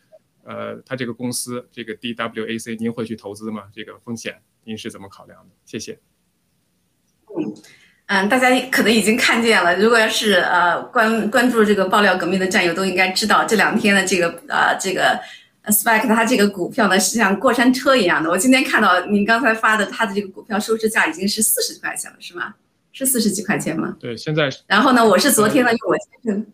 [0.48, 3.64] 呃，他这个公司这个 DWAC，您会去投资吗？
[3.74, 4.34] 这个风险
[4.64, 5.54] 您是怎么考量的？
[5.66, 5.98] 谢谢。
[7.36, 7.54] 嗯
[8.06, 15.20] 嗯，大家可能已经看见了，如果要是呃关关注这个爆料革命的战友都应该知道，这两天的这个呃这个
[15.66, 18.30] SPAC 它这个股票呢是像过山车一样的。
[18.30, 22.54] 我今天看到您刚才发的，它的这个股票收市价已经是四十几块钱了，是吗？
[22.92, 23.94] 是四十几块钱吗？
[24.00, 24.48] 对，现在。
[24.66, 26.46] 然后呢，我是昨天呢，我先生。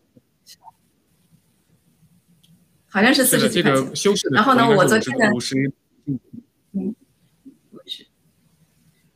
[2.94, 4.12] 好像是四十几块钱。
[4.30, 5.26] 然后呢，我昨天呢，
[6.72, 6.94] 嗯，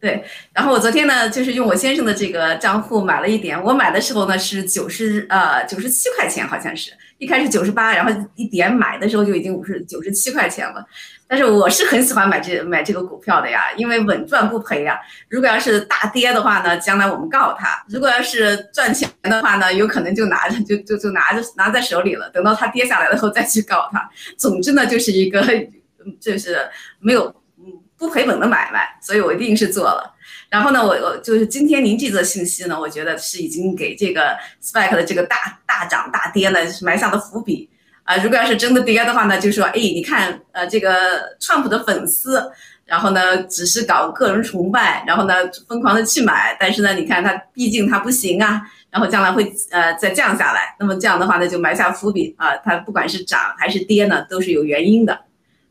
[0.01, 3.63] 对，然后我昨天呢，就是用我先生的这个账户买了一点。
[3.63, 10.85] 我买的时候呢是九十呃九十七块钱，好像是一开始九十八，然后一点买的时候就已经五十九十七块钱了。
[11.29, 14.99] 但是我是很喜欢买这买这个股票的呀，因为稳赚不赔呀。
[15.29, 24.09] 如果要是大跌的话呢，将来我们告他；如果要是赚钱的话呢，有可能就拿着就就就拿着拿在手里了，等到它跌下来了后再去告他。
[24.39, 25.45] 总之呢，就是一个
[26.19, 26.67] 就是
[26.99, 27.27] 没有
[27.59, 27.65] 嗯
[27.99, 30.15] 不赔本的买卖，所以我一定是做了。
[30.49, 37.69] 然后呢，我我就是今天您这则信息呢，我觉得是已经给这个 SPAC 的这个大大涨大跌呢埋下了伏笔。
[38.09, 42.43] 啊，如果要是真的跌的话呢，就说，哎，你看，呃，这个川普的粉丝，
[42.87, 45.35] 然后呢，只是搞个人崇拜，然后呢，
[45.69, 55.21] 疯狂的去买，但是呢，你看他毕竟他不行啊，然后将来会呃再降下来，那么这样的话呢，就埋下伏笔啊，它不管是涨还是跌呢，都是有原因的，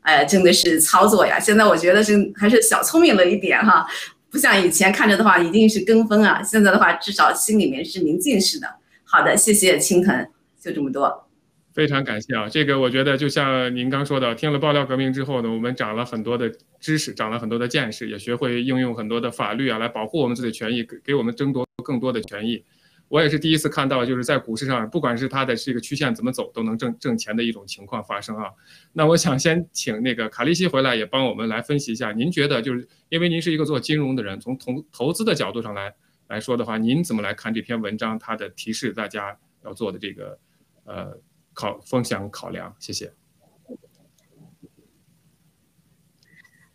[0.02, 3.84] 哎，真的是操作呀，现在我觉得是还是小聪明了一点哈，
[4.30, 8.68] 不像以前看着的话一定是跟风啊，现在的话至少心里面是明镜似的。
[9.02, 10.24] 好的，谢谢青藤，
[10.62, 11.27] 就这么多。
[11.78, 22.64] 非常感谢啊，这个我觉得就像您刚说的，听了爆料革命之后呢，我们长了很多的知识，长了很多的见识，也学会应用很多的法律啊，来保护我们自己的权益，给给我们争夺更多的权益。
[23.06, 28.50] 我也是第一次看到，就是在股市上，不管是它的这个曲线怎么走，都能挣挣钱的一种情况发生啊。
[28.92, 35.94] 那我想先请那个卡利西回来，也帮我们来分析一下，您觉得就是因为您是一个做金融的人，从投投资的角度上来
[36.26, 40.36] 来说的话，您怎么来看这篇文章它的提示大家要做的这个
[40.82, 41.16] 呃？
[41.58, 43.12] 考分享考量，谢谢。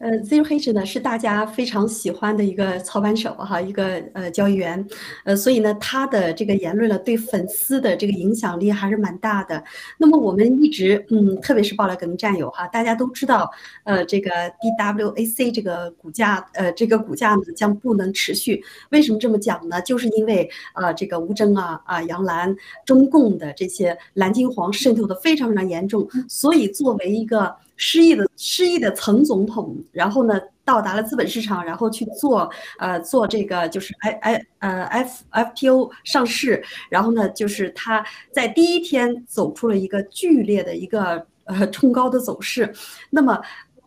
[0.03, 4.85] 呃，Zero Hedge 呢是大家非常喜欢的一个操盘手哈，一个呃交易员，
[5.23, 9.63] 呃，所以呢他的这个言论呢对粉丝的这个影响力还是蛮大的。
[9.97, 13.49] 那么我们一直嗯，特别是爆料革命战友哈，大家都知道，
[13.85, 18.61] 呃，这个 DWAC 这个股价呃这个股价呢将不能持续。
[18.89, 19.81] 为什么这么讲呢？
[19.83, 22.53] 就是因为呃这个吴征啊啊杨澜
[22.85, 27.55] 中共的这些蓝金黄渗透的非常非常严重，所以作为一个。
[27.75, 42.71] 失意的失意的曾总统，然后呢，到达了资本市场，然后去做呃做这个就是 I I 呃 F F T O 上市，然后呢，就是他在第一天走出了一个剧烈的一个呃冲高的走势。
[43.09, 43.41] 那么，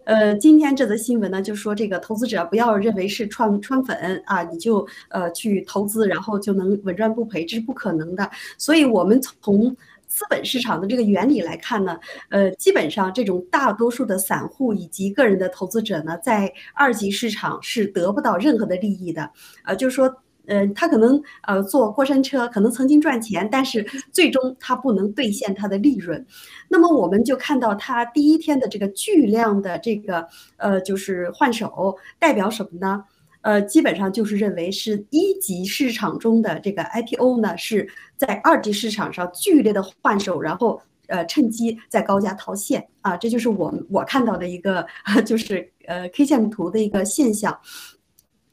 [0.05, 8.31] 呃，今天这则新闻呢，就说这个投资者不要认为是川川粉啊，你就呃去投资，然后就能稳赚不赔，这是不可能的。
[8.59, 9.75] 所以我们从
[10.17, 11.99] 资本市场的这个原理来看呢，
[12.31, 19.31] 呃，基本上这种大多数的散户以及个人的投资者呢，在二级市场是得不到任何的利益的，
[19.67, 20.11] 呃，就是说，
[20.47, 26.25] 呃，他可能呃坐过山车，可能曾经赚钱，但是最终他不能兑现他的利润。
[26.71, 30.27] 那么我们就看到他第一天的这个巨量的这个
[30.57, 33.05] 呃就是换手，代表什么呢？
[33.47, 44.85] 呃，基本上就是认为是一级市场中的这个 IPO 呢，是在二级市场上剧烈的换手，然后呃趁机在高价套现啊，这就是我我看到的一个
[45.25, 47.57] 就是呃 K 线图的一个现象。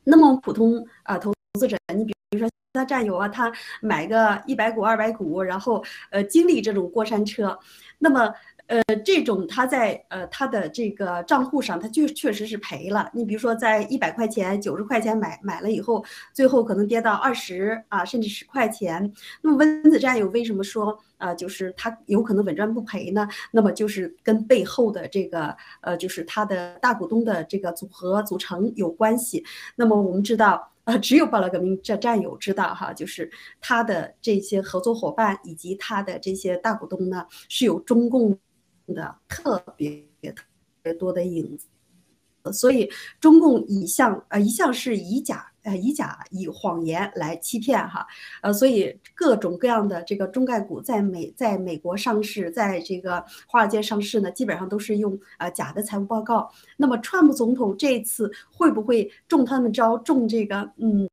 [0.03, 7.57] 那么普通啊投资者，你比如说他战友啊，他买个一百股、二百股，然后呃经历这种过山车，
[7.97, 8.31] 那么。
[8.73, 13.07] 呃，这种他在呃他的这个账户上，他就确实是赔了。
[13.13, 16.03] 你比如说，在一百块钱、九十块钱买买了以后，
[16.33, 19.13] 最后可能跌到二十啊，甚至十块钱。
[19.41, 23.27] 那么温子战友为什么说啊，就是他有可能稳赚不赔呢？
[23.51, 29.45] 那么就是跟背后的这个呃，就是他的大股东的这个组合组成有关系。
[29.75, 30.69] 那么我们知道。
[30.85, 38.37] 啊，只有爆料革命这战友知道哈，就是他的这些合作伙伴以及他的这些大股东呢，是有中共
[38.87, 40.43] 的特别特
[40.81, 41.67] 别多的影子。
[42.51, 48.05] 所以中共一向呃一向是以假呃以假以谎言来欺骗哈，
[48.41, 56.51] 呃所以各种各样的这个中概股在美在美国上市，在这个华尔街上市呢，基本上都是用呃假的财务报告。
[56.75, 61.09] 那么川普总统这次会不会中他们招，中这个嗯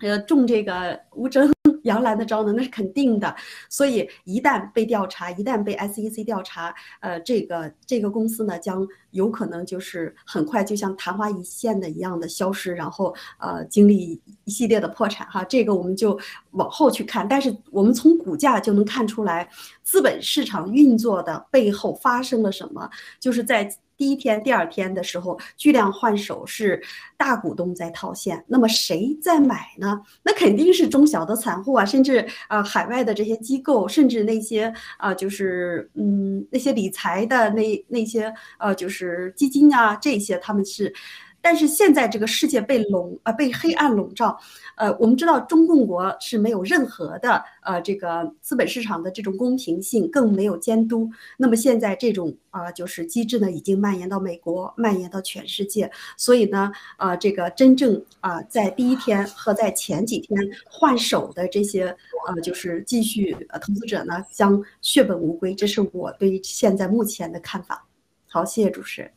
[0.00, 1.48] 呃中这个吴征？
[1.88, 3.34] 杨澜的招呢，那是肯定的。
[3.68, 15.42] 所以一旦被调查，一旦被 SEC 调查，呃，这个这个公司呢，将有可能就是很快就像昙花一现的一样的消失，然后呃，经历一系列的破产哈。
[15.44, 16.18] 这个我们就
[16.52, 17.26] 往后去看。
[17.26, 19.48] 但是我们从股价就能看出来，
[19.82, 23.68] 资本市场运作的背后发生了什么，就是在。
[23.98, 26.82] 第一天、第二天的时候，巨量换手是
[27.16, 30.00] 大股东在套现，那么谁在买呢？
[30.22, 40.94] 那肯定是中小的散户啊，甚至啊海外的这些机构，甚至那些啊就是嗯那些理财的那那些呃就是基金啊这些他们是。
[41.40, 44.38] 但是现在这个世界被笼啊被黑暗笼罩，
[44.76, 51.08] 呃，我们知道中共国是没有任何的呃这个资本市场的这种公平性，更没有监督。
[51.36, 55.90] 那么现在这种啊就是机制呢已经蔓延到美国，蔓延到全世界。
[56.16, 60.36] 所以呢，啊这个真正啊在第一天和在前几天
[60.68, 67.86] 换手的这些呃就是继续呃投资者呢将血本无归，这是我对现在目前的看法。
[68.26, 69.10] 好，谢谢主持人。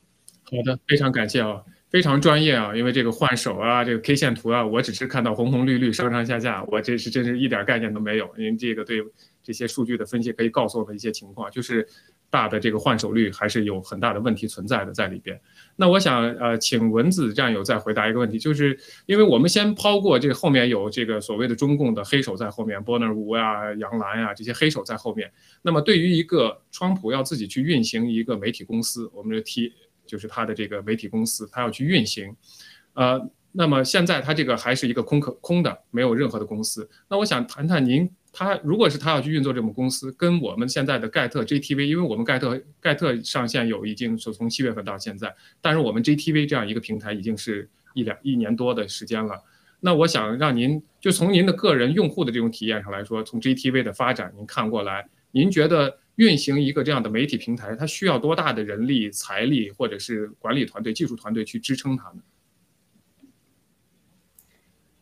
[0.44, 1.62] 好的，非常感谢啊。
[1.92, 8.34] 非常专业啊，因为这个换手啊，这个 K 线图啊，我只是看到红红绿绿、上上下下，我这是真是一点概念都没有。
[8.38, 9.04] 您这个对
[9.44, 11.86] 这些数据的分析可以告诉我们一些情况，就是
[12.30, 15.38] 大的这个换手率还是有很大的问题存在的在里边。
[15.76, 25.30] 那我想呃，请文子战友再回答一个问题，就是因为我们先抛过这个后面有这个所谓的中共的黑手在后面，波纳吴啊、杨澜呀这些黑手在后面。
[25.62, 29.74] 那么对于一个川普要自己去运行一个媒体公司，我们这提。
[30.06, 32.36] 就是他的这个媒体公司，他要去运行，
[32.93, 36.89] 呃，那么现在他这个还是一个空壳空的，没有任何的公司。
[37.10, 49.41] 那我想谈谈您，他如果是他要去运作这种公司，跟我们现在的盖特 GTV，因为我们盖特盖特上线有已经是从七月份到现在，但是我们 GTV 这样一个平台已经是一两一年多的时间了。
[49.80, 55.97] 那我想让您就从您的个人用户的这种体验上来说，从 GTV 的发展您看过来，您觉得？
[56.22, 62.22] 运行一个这样的媒体平台，它需要多大的人力、财力，或者是管理团队、技术团队去支撑它呢？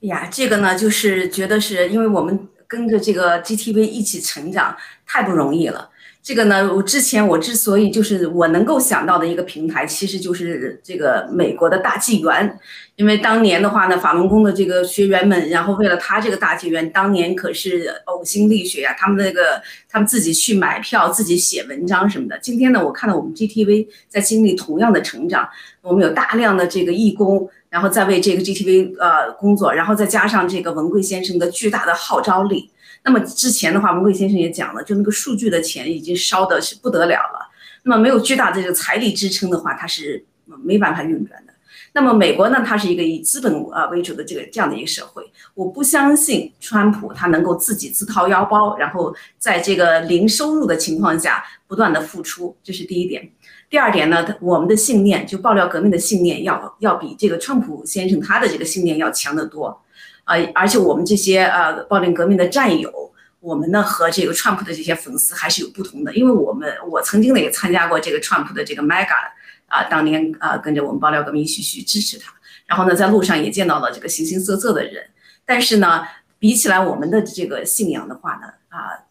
[0.07, 5.91] 呀，这个呢，就是觉得是因为我们跟着这个 GTV 一起成长，太不容易了。
[6.29, 12.59] 这个呢，我之前我之所以就是我能够想到的一个平台，其实就是这个美国的大纪元，
[12.97, 19.59] 因为当年的话呢，法轮功的这个学员们，然后为了他这个大纪元，当年可是呕心沥血啊，他们那个
[19.89, 22.37] 他们自己去买票，自己写文章什么的。
[22.37, 25.49] 今天呢，我看到我们 GTV 在经历同样的成长，
[25.81, 32.69] 我们有大量的这个义工，然后在为这个 GTV 呃工作，然后再加上这个文贵先生的巨大的号召力。
[33.03, 37.49] 那么之前的话，文贵先生也讲了，就那个数据的钱已经烧的是不得了了。
[37.83, 40.25] 那么没有巨大的这个财力支撑的话，它是
[40.63, 41.53] 没办法运转的。
[41.93, 45.23] 那么美国呢，它是一个以资本啊为主的这个这样的一个社会。
[45.55, 53.27] 我不相信川普他能够自己自掏腰包，然后在这个零收入的情况下不断的付出，这是第一点。
[53.69, 59.81] 第二点呢，我们的信念就爆料革命的信念要要比这个川普先生他的这个信念要强得多。
[60.29, 69.17] 呃，而且我们这些呃，暴力革命的战友，我们呢和这个川普的这些粉丝还是有不同的，因为我们我曾经呢也参加过这个川普的这个 Mega，
[69.65, 72.31] 啊，当年啊跟着我们爆料革命一起去支持他，
[72.67, 75.09] 然后呢在路上也见到了这个形形色色的人，
[75.45, 76.05] 但是呢
[76.37, 79.09] 比起来我们的这个信仰的话呢，啊，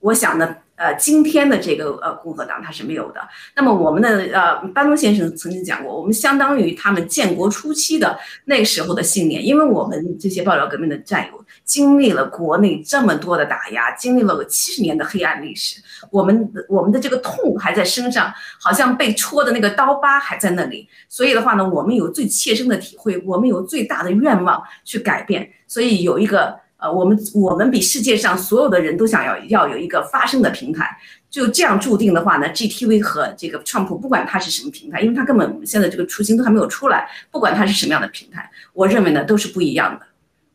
[0.00, 0.56] 我想呢。
[0.78, 3.20] 呃，今天的这个呃共和党它是没有的。
[3.56, 20.88] 那么我们的呃班农先生曾经讲过，我们相当于他们建国初期的那时候的信念，因为我们这些爆料革命的战友经历了国内这么多的打压，经历了七十年的黑暗历史，我们我们的这个痛还在身上，好像被戳的那个刀疤还在那里。
[21.08, 25.50] 所以的话呢，我们有最切身的体会，我们有最大的愿望去改变。
[25.66, 26.56] 所以有一个。
[26.78, 30.96] 呃，我们我们比世界上所有的人都想要要有一个发声的平台。
[31.28, 40.06] 就这样注定的话呢，GTV 和这个创普，不管它是什么平台，因为它根本现在这个雏形都还没有出来，不管它是什么样的平台，我认为呢都是不一样的。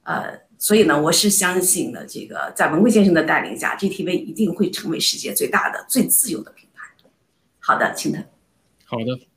[0.02, 6.82] 呃，所以呢，我是相信呢，这个在文贵先生的带领下，GTV 一定会成为世界最大的、最自由的平台。
[7.60, 8.24] 好的，青藤。
[8.86, 9.28] 好的，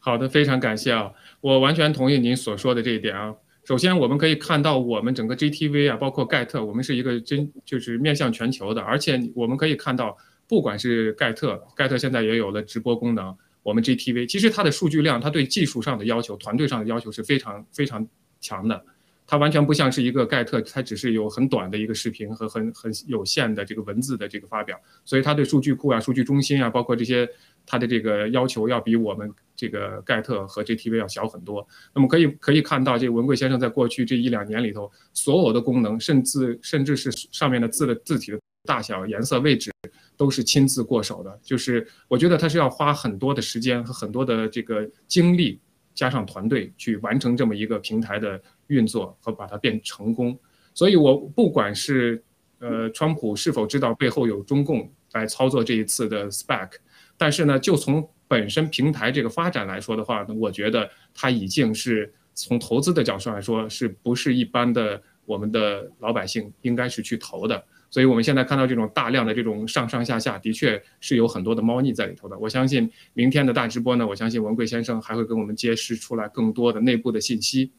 [0.00, 3.34] 好的，非常感谢啊，我完全同意您所说的这一点啊。
[3.64, 10.16] 首先，我们可以看到，我们整个 GTV 啊，包括盖特，我们是一个真就是面向全球的，而且我们可以看到，
[10.48, 18.04] 不管是盖特，盖特现在也有了直播功能，我们 GTV 其实它的数据量，它对技术上的要求、团队上的要求是非常非常
[18.40, 18.82] 强的，
[19.30, 27.28] 它完全不像是一个盖特，它只是有很短的一个视频和很很有限的这个文字的这个发表，所以它对数据库啊、数据中心啊，包括这些。
[27.66, 31.64] 它的这个要求要比我们这个盖特和 GTV 要小很多。
[31.94, 39.70] 那么可以可以看到，这文贵先生在过去这一两年里头，所有的功能，甚至甚至是上面的字的字体的大小、颜色、位置，
[40.16, 41.38] 都是亲自过手的。
[41.44, 45.60] 就是我觉得他是要花很多的时间和很多的这个精力，
[45.94, 48.40] 加上团队去完成这么一个平台的
[48.70, 50.38] 运作和把它变成功。
[50.72, 52.22] 所以，我不管是
[52.58, 56.70] 呃，川普是否知道背后有中共来操作这一次的 SPAC。
[57.18, 67.62] 但是呢，就从本身平台这个发展来说的话呢，我觉得它已经是从投资的角度来说，是不是一般的我们的老百姓应该是去投的？
[67.90, 72.38] 所以我们现在看到这种大量的这种上上下下，的确是有很多的猫腻在里头的。
[72.38, 77.72] 我相信明天的大直播呢，我相信文贵先生还会跟我们揭示出来更多的内部的信息。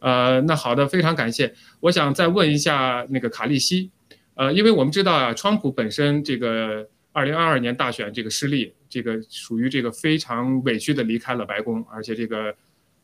[0.00, 1.54] 呃，那好的，非常感谢。
[1.80, 3.90] 我想再问一下那个卡利西，
[4.34, 8.74] 呃，因为我们知道啊，川普本身这个二零二二年大选这个失利。
[8.90, 12.52] 这个属于这个非常委屈的离开了白宫，而且这个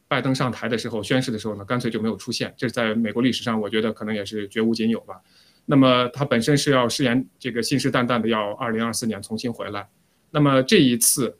[0.09, 2.53] 拜登上台的时候宣誓的时候呢，干脆就没有出现。
[2.57, 5.14] 这在美国历史上，我觉得可能也是绝无仅有吧。
[5.64, 9.86] 那么他本身是要誓言这个信誓旦旦的要二零二四年重新回来。
[10.32, 11.38] 那么这一次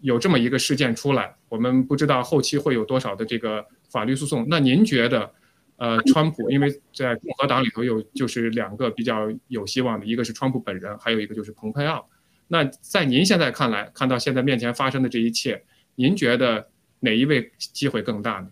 [0.00, 3.64] 有这么一个事件出来，我们不知道后期会有多少的这个
[3.94, 4.44] 法律诉讼。
[4.50, 5.32] 那您觉得，
[5.76, 12.08] 呃，川普因为在共和党里头有就是两个比较有希望的，一个是川普本人，还有一个就是蓬佩奥。
[12.48, 15.62] 那在您现在看来，看到现在面前发生的这一切，
[15.94, 16.68] 您觉得
[17.00, 18.48] 哪一位机会更大呢？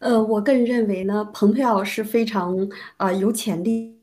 [0.00, 3.94] 呃，我个人认为呢，蓬佩奥是非常啊有潜力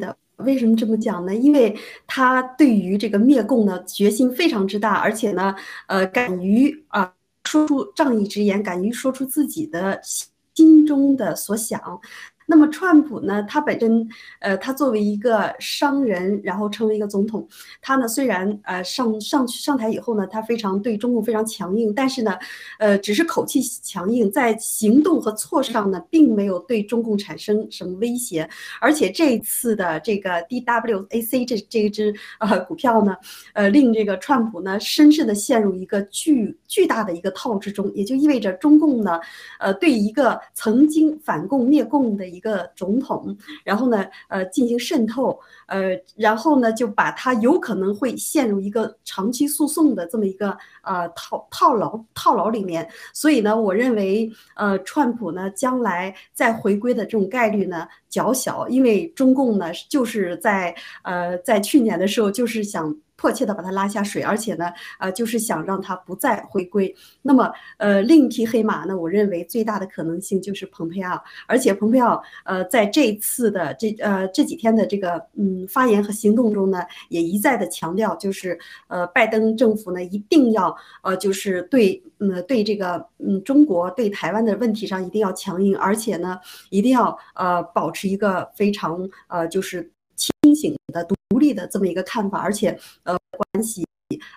[0.00, 0.16] 的。
[0.36, 1.34] 为什么这么讲呢？
[1.34, 1.74] 因为
[2.06, 5.54] 他对于这个灭共呢决心非常之大，而且呢，
[5.86, 7.10] 呃，敢于啊
[7.46, 12.00] 说出仗义之言，敢于说出自己的心中的所想。
[12.48, 13.42] 那么，川普呢？
[13.42, 17.44] 他本身，呃，他作为一个商人，然后成为一个总统，
[17.82, 22.38] 他呢虽然呃上上上台以后呢，他非常对中共非常强硬，但是呢，
[22.78, 28.48] 呃，只是口气强硬，在行动和措施上呢，并没有对中共产生什么威胁。
[28.80, 33.16] 而且这一次的这个 DWAC 这这一支呃股票呢，
[33.54, 39.18] 呃，令这个川普呢深深的陷入一个巨巨大的一个套之中，也就意味着中共呢，
[39.58, 42.35] 呃，对一个曾经反共灭共的。
[42.36, 52.86] 一个总统，然后呢，呃，进行渗透，呃，然后呢，就把他有可能会陷入一个长期诉讼的这么一个呃套套牢套牢里面。
[53.12, 62.94] 所以呢，我认为，呃，川普呢，将来再回归的这种概率呢较小，因为中共呢就是在呃在去年的时候就是想。
[63.16, 66.94] 迫切的把他拉下水，而且呢，呃，就是想让他不再回归。
[67.22, 78.58] 那么，呃，另一匹黑马呢，我认为最大的可能性就是蓬佩奥，而且蓬佩奥，呃，在这次的这呃这几天的这个嗯发言和行动中呢，也一再的强调，就是
[78.88, 86.38] 呃拜登政府呢一定要呃就是对嗯对这个嗯中国对台湾的问题上一定要强硬，而且呢
[86.70, 91.14] 一定要呃保持一个非常呃就是清醒的独。
[91.38, 92.70] 立的这么一个看法，而且
[93.02, 93.14] 呃，
[93.52, 93.84] 关系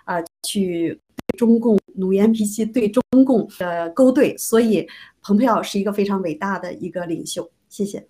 [0.04, 4.86] 啊，去对中共努颜皮息对中共的勾兑，所以
[5.22, 7.50] 蓬佩奥是一个非常伟大的一个领袖。
[7.70, 8.06] 谢谢。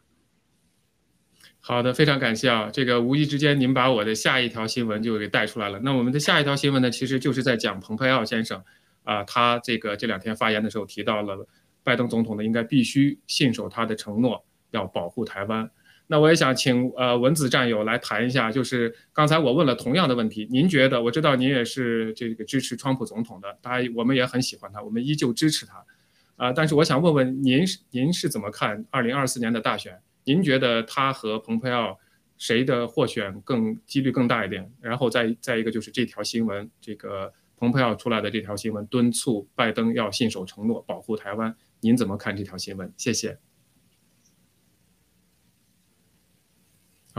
[1.60, 2.68] 好的，非常感谢啊！
[2.72, 5.78] 这个无意之间您把我的下一条新闻就给带出来了。
[5.78, 8.60] 那我们的下一条新闻呢，其实就是在讲蓬佩奥先生
[9.04, 11.46] 啊，他这个这两天发言的时候提到了
[11.84, 15.70] 拜登总统呢，应该必须信守他的承诺，要保护台湾。
[16.12, 21.00] 那我也想请呃文子战友来谈一下，就是刚才我问了同样的问题，您觉得？
[21.00, 25.86] 我知道您也是这个支持川普总统的，当然我们也很喜欢他，我们依旧支持他，
[26.34, 29.96] 啊，但是我想问问您，您是怎么看二零二四年的大选？
[30.24, 31.96] 您觉得他和蓬佩奥
[32.36, 34.68] 谁的获选更几率更大一点？
[34.80, 42.92] 然后再再一个就是这条新闻，这个蓬佩奥出来的这条新闻，敦促拜登要信守承诺，保护台湾，您怎么看这条新闻？
[42.96, 43.38] 谢谢。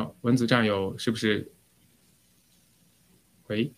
[0.01, 1.51] 好，文子战友是不是？
[3.45, 3.71] 喂，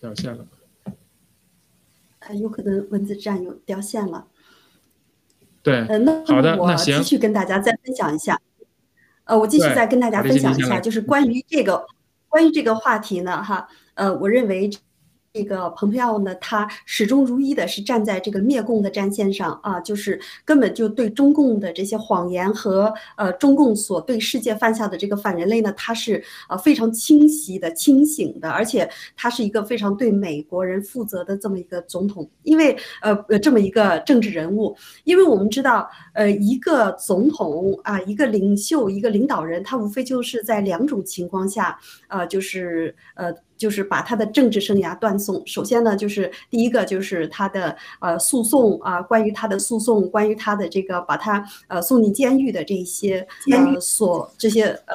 [0.00, 0.46] 掉线了。
[2.20, 4.28] 呃，有可能文字战友掉线了。
[5.60, 8.40] 对，呃，那好的，我继续跟大家再分享一下。
[9.24, 11.84] 呃，我继续再跟大家分享一下，就是关于这个
[12.28, 14.70] 关于这个话题呢，哈，呃，我认为。
[15.32, 41.78] 这个蓬佩奥呢，他始终如一的是站在这个灭共的战线上啊，就是根本就对中共的这些谎言和呃中共所对世界犯下的这个反人类呢，他是呃非常清晰的、清醒的，而且他是一个非常对美国人负责的这么一个总统，因为呃呃这么一个政治人物，因为我们知道呃一个总统啊，一个领袖、一个领导人，他无非就是在两种情况下，
[42.08, 43.32] 呃就是呃。
[43.60, 45.46] 就是把他的政治生涯断送。
[45.46, 54.94] 首先呢，就是第一个就是他的呃诉讼啊，关于他的诉讼，关于他的这个把他呃送进监狱的这些呃所这些呃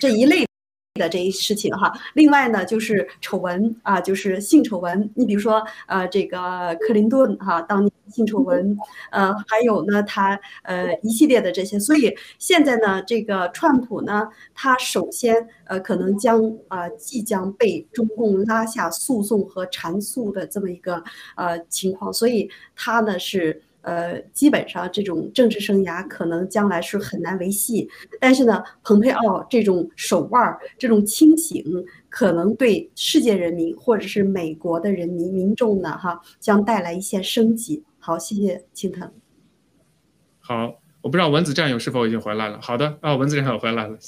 [0.00, 0.46] 这一类。
[0.94, 5.10] 的这一事情哈，另外呢就是丑闻啊，就是性丑闻。
[5.14, 8.76] 你比如说呃，这个克林顿哈，当年性丑闻，
[9.10, 11.80] 呃，还有呢他呃一系列的这些。
[11.80, 21.02] 所以现在呢，这个川普呢，他首先呃可能将啊即将被中共拉下诉讼和缠诉的这么一个
[21.36, 23.62] 呃情况，所以他呢是。
[23.82, 27.88] 呃，基本上这种政治生涯可能将来是很难维系，
[28.20, 31.64] 但是呢，蓬佩奥这种手腕儿、这种清醒，
[32.08, 37.82] 可能对世界人民或者是美国的人民民众呢，哈，将带来一些生机。
[37.98, 39.12] 好，谢谢青藤。
[40.38, 42.60] 好，我不知道文子战友是否已经回来了。
[42.60, 43.98] 好的，啊，文子战友回来了，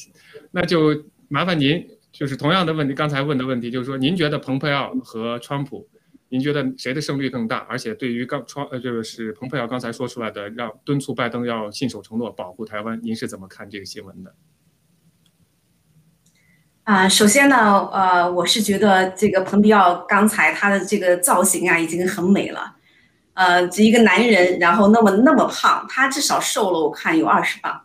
[0.51, 5.89] 那就麻烦您，就是同样的问题，刚才问的问题，就是说，您觉得蓬佩奥和川普？
[6.35, 7.59] 您觉得谁的胜率更大？
[7.69, 14.35] 而且对于刚川呃，这个是蓬佩奥刚才说出来的，让敦促拜登要信守承诺，保护台湾，您是怎么看这个新闻的？
[16.83, 22.79] 啊，首先呢，呃，我是觉得这个蓬佩奥刚才他的这个造型啊，已经很美了。
[23.35, 27.81] 呃，这一个男人，然后那么那么胖，他至少瘦了，我看有二十磅。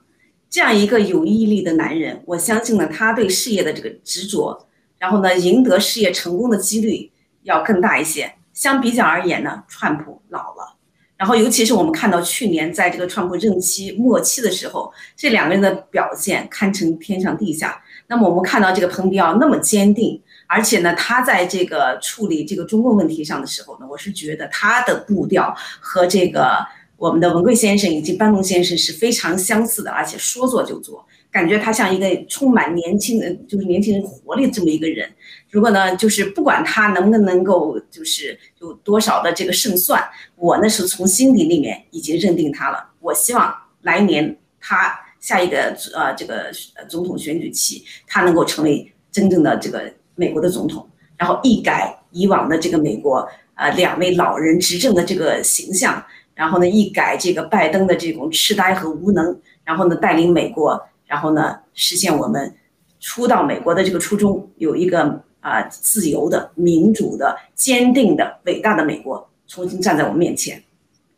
[0.49, 7.11] 这样一个有毅力的男人，我相信呢，他对事业的这个执着，然后呢，赢得事业成功的几率
[7.43, 8.33] 要更大一些。
[8.59, 10.75] 相比较而言呢，川普老了，
[11.15, 17.81] 然后尤其是我们看到去年在这个川普任期末期的时候，这两个人的表现堪称天上地下。
[18.07, 26.57] 那么我们看到这个蓬佩奥那么坚定，而且呢，他在这个处理这个中共问题上的时候呢，我是觉得他的步调和这个
[26.97, 31.07] 我们的文贵先生以及班农先生是非常相似的，而且说做就做。
[31.31, 35.09] 感觉他像一个充满年轻的，就是年轻人活力这么一个人。
[35.49, 40.03] 如果呢，就是不管他能不能够，就是有多少的这个胜算，
[40.35, 42.91] 我呢是从心底里面已经认定他了。
[42.99, 46.51] 我希望来年他下一个呃这个
[46.87, 50.87] 总统选举期，他能够成为真正的这个美国的总统，
[51.17, 56.03] 然后一改以往的这个美国呃两位老人执政的这个形象，
[56.35, 60.79] 然后呢一改这个拜登的这种痴呆和无能，然后呢带领美国。
[61.07, 62.55] 然后呢，实现我们
[62.99, 70.63] 初到美国的这个初衷，有一个啊自由的、民主的、坚定的、伟大的美国重新站在我们面前。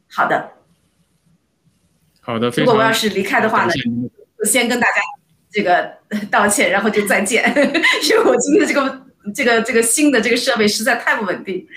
[0.07, 0.51] 好的，
[2.21, 2.49] 好的。
[2.49, 3.71] 如果我要是离开的话呢，
[4.37, 4.95] 就先跟大家
[5.49, 5.93] 这个
[6.29, 11.67] 道歉，然后就再见， 因为我今天这个这个这个新的这个设备实在太不稳定。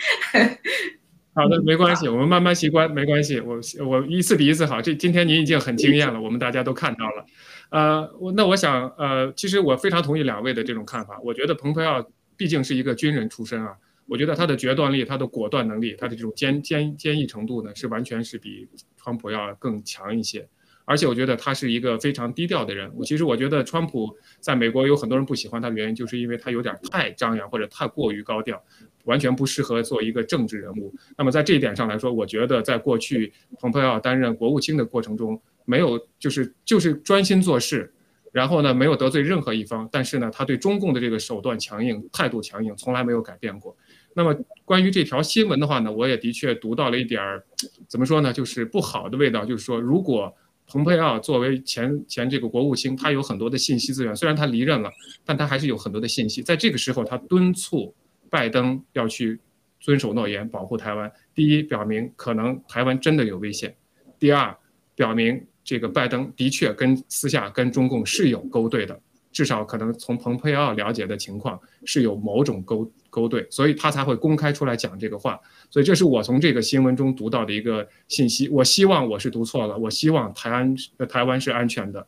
[1.36, 3.40] 好的，没关系，我们慢慢习惯，没关系。
[3.40, 4.80] 我我一次比一次好。
[4.80, 7.26] 这今天您已经很惊艳了，我们大家都看到了。
[7.70, 11.18] 呃，我那我想，呃，其实我非常同意两位的这种看法。
[11.24, 12.04] 我觉得蓬佩奥
[12.36, 13.76] 毕竟是一个军人出身啊，
[14.06, 20.46] 我觉得他的决断力、他的果断能力、他的这种坚坚坚毅程度呢，是完全是比川普要更强一些。
[20.86, 22.92] 而且我觉得他是一个非常低调的人。
[22.94, 28.62] 我其实我觉得川普在美国有很多人不喜欢他的原因，就是因为他有点太张扬或者太过于高调，
[29.04, 30.94] 完全不适合做一个政治人物。
[31.16, 35.40] 那么在这一点上来说，我觉得在过去蓬佩奥担任国务卿的过程中。
[35.66, 37.90] 没有，就是就是专心做事，
[38.34, 39.88] 然后呢，没有得罪任何一方。
[39.92, 43.76] 但是呢，他对中共的这个手段强硬、态度强硬，从来没有改变过。
[44.12, 47.44] 那么关于这条新闻的话呢，我也的确读到了一点儿，
[47.86, 49.44] 怎么说呢，就是不好的味道。
[49.44, 50.34] 就是说，如果
[50.66, 54.90] 蓬佩奥作为前前这个国务卿，他有很多的信息资源，虽然他离任了，
[55.24, 56.42] 但他还是有很多的信息。
[56.42, 57.94] 在这个时候，他敦促
[58.28, 59.38] 拜登要去
[59.78, 61.12] 遵守诺言，保护台湾。
[61.36, 63.70] 第一，表明可能台湾真的有危险；
[64.18, 64.56] 第二，
[64.96, 65.46] 表明。
[65.64, 69.00] 这个拜登的确跟私下跟中共是有勾兑的，
[69.32, 75.40] 至少可能从蓬佩奥了解的情况是有某种勾勾兑，所以他才会公开出来讲这个话。
[75.70, 78.48] 所以这是我从这个新闻中读到的一个信息。
[78.50, 80.76] 我希望我是读错了，我希望台湾
[81.08, 82.06] 台湾是安全的。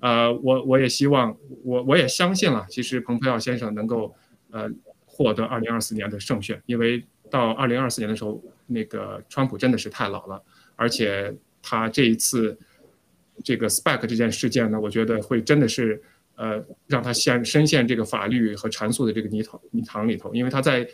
[0.00, 4.14] 呃，我我也希望，我我也相信了，其实蓬佩奥先生能够
[4.52, 4.70] 呃
[5.04, 10.40] 获得二零二四年的胜选，因为到二零二四年的时候，那个川普真的是太老了，
[10.76, 12.56] 而且他这一次
[13.44, 16.02] 这个 SPAC 这件事件呢，我觉得会真的是
[16.36, 20.88] 呃让他陷深陷这个法律和缠诉的这个泥塘泥塘里头，因为他在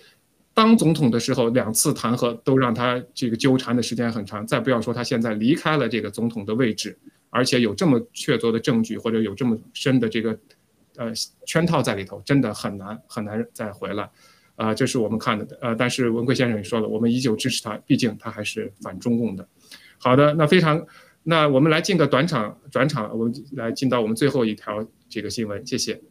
[0.53, 6.99] 当总统的时候两次弹劾都让他这个纠缠的时间很长，再不要说他现在离开了这个总统的位置。
[7.37, 10.39] 而且有这么确凿的证据，或者有这么深的这个，
[10.95, 11.13] 呃，
[11.45, 14.09] 圈套在里头，真的很难很难再回来，
[14.55, 19.45] 啊，这是我们看的，呃，但是文贵先生也说了，我们依旧支持他，毕竟他还是反中共的。
[19.99, 20.87] 好的，那非常，
[21.27, 26.03] 那我们来进个短场转场，我们来进到我们最后一条这个新闻，谢谢。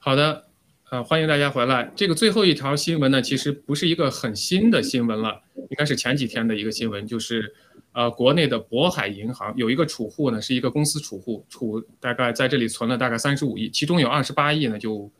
[0.00, 0.47] 好的，
[0.90, 1.92] 呃，欢迎大家回来。
[1.94, 7.54] 这个最后一条新闻呢，其实不是一个很新的新闻了，应该是前几天的一个新闻，就是，
[7.92, 15.10] 呃，国内的渤海银行有一个储户呢，是一个公司储户，储大概在这里存了大概三十五亿，其中有二十八亿呢就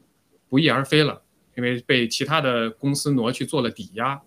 [0.48, 1.20] 不翼而飞了，
[1.54, 4.22] 因为被其他的公司挪去做了抵押，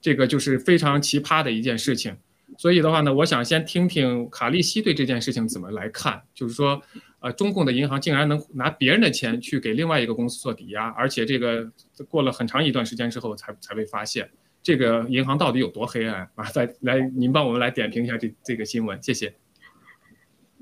[0.00, 2.16] 这个就是非常奇葩的一件事情。
[2.58, 6.82] 所以的话呢，我想先听听卡利西对这件事情怎么来看，就是说。
[7.22, 11.70] 呃，中共的银行竟然能拿别人的钱去给另外一个公司做抵押，而且这个
[12.08, 14.30] 过了很长一段时间之后才才被发现，
[14.62, 16.44] 这个银行到底有多黑暗啊？
[16.50, 19.34] 再来，您帮我们来点评一下这这个新闻，谢谢。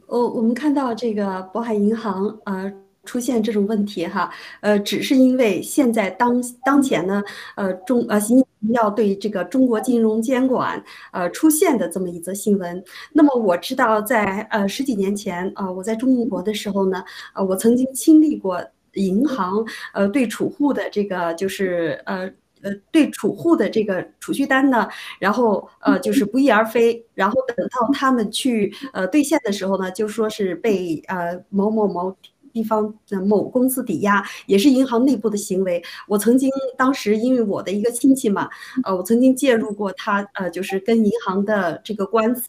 [0.09, 2.73] 哦，我们看到这个渤海银行呃
[3.09, 4.31] 出现这种问题哈，
[4.61, 7.23] 呃，只是因为现在当当前呢，
[7.57, 8.45] 呃中呃新。
[8.75, 10.83] 要对这个中国金融监管，
[11.13, 12.83] 呃出现的这么一则新闻。
[13.13, 17.05] 那么我知道，在呃十几年前，呃我在中国的时候呢，
[17.37, 18.61] 呃我曾经经历过
[18.95, 22.29] 银行，呃对储户的这个就是呃
[22.63, 24.89] 呃对储户的这个储蓄单呢，
[25.21, 32.17] 然后呃就是不翼而飞，然后等到他们去呃兑现的时候呢，就说是被呃某某某。
[32.53, 35.83] 地方的某公司抵押也是银行内部的行为。
[36.07, 38.49] 我曾经当时因为我的一个亲戚嘛，
[38.85, 42.49] 呃，我曾经介入过他，呃，就是跟银行的这个官司。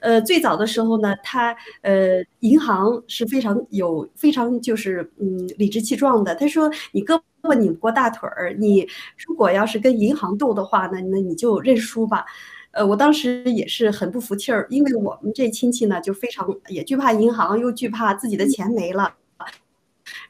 [0.00, 6.34] 呃，最早的时候呢，他呃，银行是非常有非常就是嗯理直气壮的。
[6.34, 8.86] 他说：“你胳膊拧不过大腿儿，你
[9.26, 12.24] 如果要是跟银行斗的话呢，那你就认输吧。”
[12.72, 19.14] 呃，我当时也是很不服气儿，因为我们这亲戚呢就非常也惧怕银行，又惧怕自己的钱没了。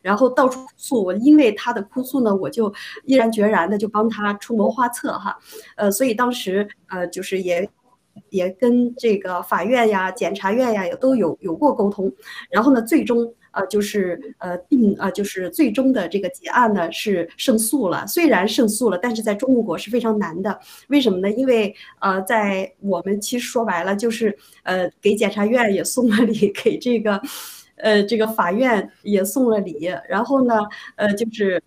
[0.02, 2.72] 然后到处诉，我因为他的哭诉呢，我就
[3.04, 5.36] 毅然决然的就帮他出谋划策哈，
[5.76, 7.68] 呃，所以当时呃就是也
[8.30, 12.12] 也跟这个法院呀、检察院呀也都有有过沟通，
[12.50, 21.30] 然后呢，最终呃就是呃定呃就是最终的这个结案呢是胜诉了，虽然胜诉了，但是在中国是非常难的，为什么呢？
[21.30, 27.20] 因为呃在我们其实说白了就是呃给检察院也送了礼，给这个。
[27.80, 30.54] 呃，这个法院也送了礼，然后呢，
[30.96, 31.62] 呃，就是，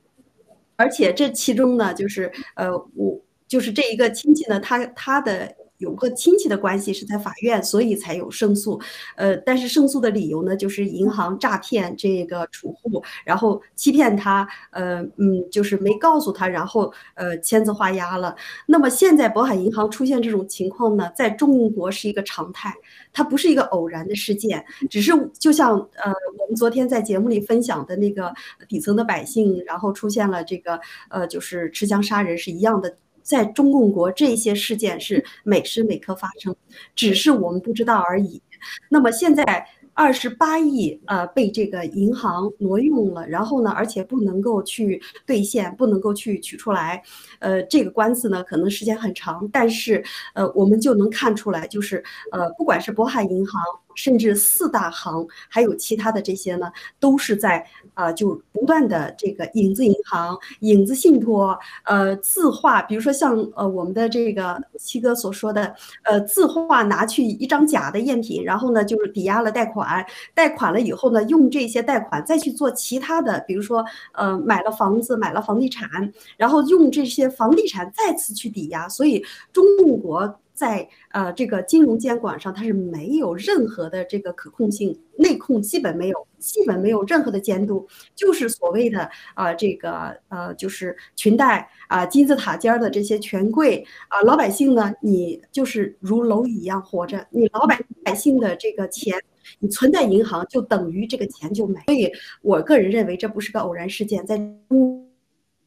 [0.75, 5.55] 而且这其中呢，就是呃，我就是这一个亲戚呢，他他的。
[5.81, 8.79] 有个亲戚的关系是在法院，所以才有胜诉。
[9.15, 18.35] 呃，但是胜诉的理由呢，就是银行诈骗这个储户，然后欺骗他，呃，嗯，就是没告诉他，然后呃签字画押了。
[18.67, 22.71] 那么现在渤海银行出现这种情况呢，在中国是一个常态，
[23.11, 28.31] 它不是一个偶然的事件，只是就像呃我们昨天在节目里分享的那个
[28.69, 30.79] 底层的百姓，然后出现了这个
[31.09, 32.95] 呃就是持枪杀人是一样的。
[33.23, 36.55] 在中共国，这些事件是每时每刻发生，
[36.95, 38.41] 只是我们不知道而已。
[38.89, 39.67] 那么现在。
[39.93, 47.03] 二十八亿呃被这个银行挪用了，然后呢，而且不能够去兑现，不能够去取出来，
[47.39, 50.01] 呃，这个官司呢可能时间很长，但是
[50.33, 52.01] 呃我们就能看出来，就是
[52.31, 53.61] 呃不管是渤海银行，
[53.95, 70.05] 甚至四大行，还有其他的这些呢，都是在啊就不断的这个影子银行、影子信托，呃字画，比如说像呃我们的这个七哥所说的，呃字画拿去一张假的赝品，然后呢就是抵押了贷款。
[70.33, 75.89] 贷款了以后呢，用这些贷款再去做其他的，比如说，呃，买了房子，买了房地产，
[76.37, 79.63] 然后用这些房地产再次去抵押，所以中
[79.99, 80.39] 国。
[80.61, 99.19] 在呃这个金融监管上，它是没有任何的这个可控性，内控基本没有，基本没有任何的监督，就是所谓的啊这个呃就是裙带啊金字塔尖的这些权贵啊，老百姓呢，你就是如蝼蚁一样活着，你老百百姓的这个钱。
[99.57, 102.11] 你存在银行就等于这个钱就没，所以
[102.43, 104.37] 我个人认为这不是个偶然事件，在
[104.69, 105.09] 中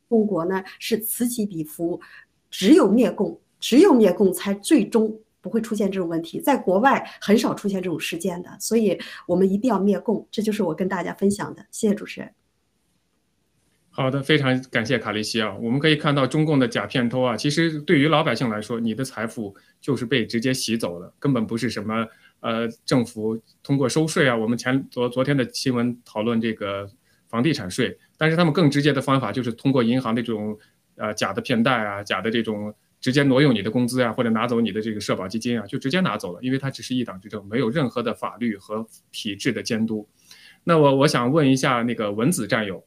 [0.09, 2.01] 中国呢是此起彼伏，
[2.49, 12.31] 只有灭共，只有灭共才最终不会出现这种问题，在国外很少出现这种事件的，所以我们一定要灭共，这就是我跟大家分享的，谢谢主持人。
[13.89, 22.07] 好的，非常感谢卡利西啊，我们可以看到中共的假骗偷啊，其实对于老百姓来说，你的财富就是被直接洗走了，根本不是什么。
[22.41, 26.87] 呃，政府通过收税啊，我们前昨昨天的新闻讨论这个
[27.29, 30.59] 房地产税，但是他们更直接的方法就是通过银行的这种
[30.97, 32.75] 呃假的骗贷啊，假的这种
[33.05, 40.09] 直接挪用你的工资啊，或者拿走你的这个社保基金啊，就直接拿走了，因为它只是一党执政，没有任何的法律和体制的监督。
[40.65, 42.83] 那我我想问一下那个文子战友，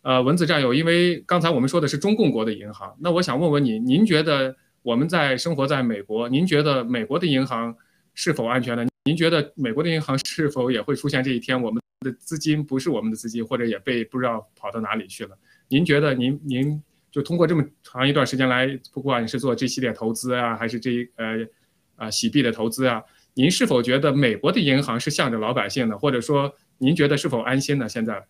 [0.00, 7.72] 呃，文子战友，因为刚才我们说的是中共国的银行，那我想问问你，您觉得我们在生活在美国，您觉得美国的银行
[8.14, 8.84] 是否安全呢？
[9.04, 11.62] 您觉得美国的银行是否也会出现这一天？
[11.62, 15.38] 我们的资金不是我们的资金，或者也被不知道跑到哪里去了？
[15.68, 16.82] 您觉得您您
[17.12, 21.46] 就通过这么长一段时间来，不管你是做这系列投资啊，还是这呃
[21.94, 23.02] 啊洗币的投资啊，
[23.34, 25.98] 您是否觉得美国的银行是向着老百姓的？
[25.98, 27.86] 或者说您觉得是否安心呢？
[27.86, 28.26] 现在，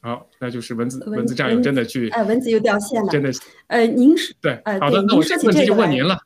[0.00, 3.30] 好，那就是文字文字战友真的去，哎，文字又掉线了，真的，
[3.68, 6.18] 呃，您是对，好的，那我这问题就问您了。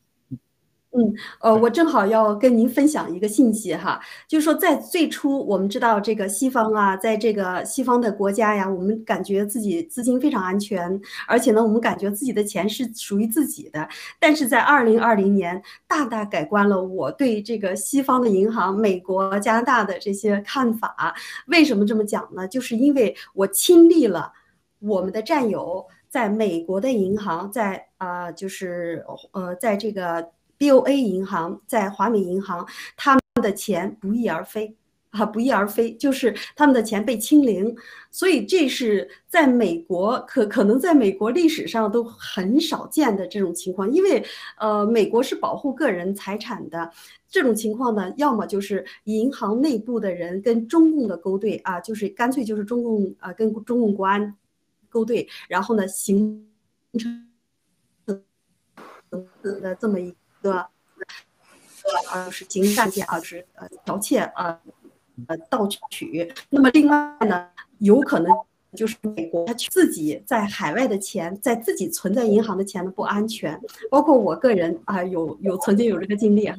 [0.98, 13.86] 嗯，呃，我正好要跟您分享一个信息哈，就是说在最初我们知道这个西方啊，在这个西方的国家呀，我们感觉自己资金非常安全，而且呢，我们感觉自己的钱是属于自己的。
[14.18, 21.14] 但是在二零二零年，大大改观了我对这个西方的银行、美国、加拿大的这些看法。
[21.48, 22.48] 为什么这么讲呢？
[22.48, 24.32] 就是因为我亲历了
[24.78, 30.30] 我们的战友在美国的银行，在啊，就是呃，在这个。
[30.58, 34.74] BOA 银行在华美银行，他们的钱不翼而飞
[35.10, 37.74] 啊，不翼而飞，就是他们的钱被清零，
[38.10, 44.22] 所以这是在美国可可能在美国历史上都很少见的这种情况，因为
[44.58, 46.90] 呃，美国是保护个人财产的，
[47.28, 54.36] 这种情况呢，要么就是银行内部的人跟中共的勾兑啊，就是干脆就是中共啊跟中共国安
[54.90, 56.46] 勾兑，然后呢形
[56.98, 57.26] 成
[59.42, 60.14] 的这么一。
[60.46, 60.66] 个
[62.12, 64.58] 呃是刑事案件啊，是呃剽窃啊，
[65.28, 66.32] 呃盗取。
[66.50, 68.32] 那么另外呢，有可能。
[68.74, 73.58] 就是美国，他自己在海外的钱，在自己存在银行的钱呢不安全。
[73.90, 76.56] 包括我个人啊，有有曾经有这个经历哈，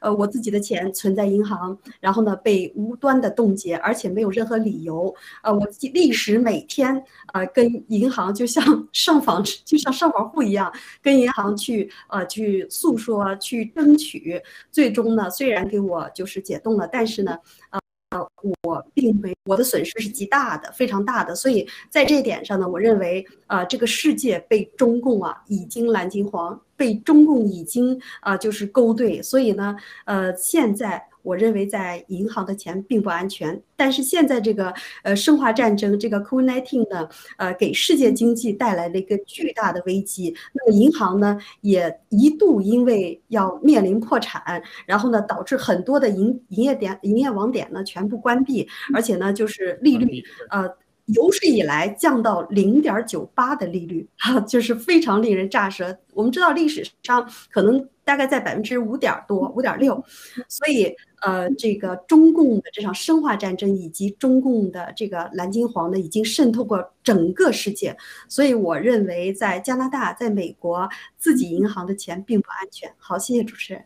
[0.00, 5.14] 呃，我自己的钱存在银行，然后呢被无端的冻结，而且没有任何理由。
[5.42, 7.02] 呃，我历时每天
[7.32, 14.42] 呃跟银行就像 上访，就像上访户一样，跟银行去呃去诉说，去争取。
[14.72, 17.38] 最终呢，虽然给我就是解冻了，但是呢，
[17.70, 17.80] 呃。
[18.10, 18.28] 呃，
[18.62, 31.09] 我并没，我的损失是极大的，非常大的，所以在这一点上呢，我认为，呃，这个世界被中共啊已经蓝金黄，被中共已经啊就是勾兑，所以呢，呃，现在。
[31.22, 40.34] 我认为在银行的钱并不安全，但是现在这个呃生化战争，这个 COVID-19 呢，呃给世界经济带来了一个巨大的危机。
[40.52, 50.68] 那么银行呢也一度因为要面临破产，然后呢导致很多的营营业点、营业网点呢全部关闭，而且呢就是利率呃
[51.06, 55.98] 有史以来降到零点九八的利率，哈，就是非常令人咋舌。
[56.14, 60.02] 我们知道历史上可能大概在百分之五点多、五点六，
[60.48, 60.94] 所以。
[61.20, 67.94] 呃，这个中共的这场生化战争以及中共的这个蓝金黄呢，已经渗透过整个世界，
[68.26, 72.90] 所以我认为在加拿大、在美国自己银行的钱并不安全。
[72.96, 73.84] 好，谢谢主持人。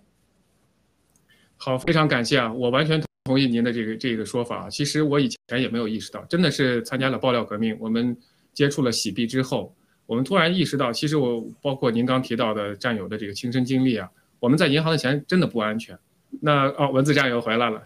[1.57, 4.70] 好，非常感谢啊，我完全同意您的这个这个说法。
[4.70, 8.16] 其实我以前也没有意识到，真的是参加了爆料革命，我们
[8.53, 9.74] 接触了洗币之后，
[10.07, 14.09] 我们突然意识到，其实我包括您刚提到的战友的这个亲身经历啊，
[14.39, 15.99] 我们在银行的钱真的不安全。
[16.43, 17.82] 那哦，文字战友回来了。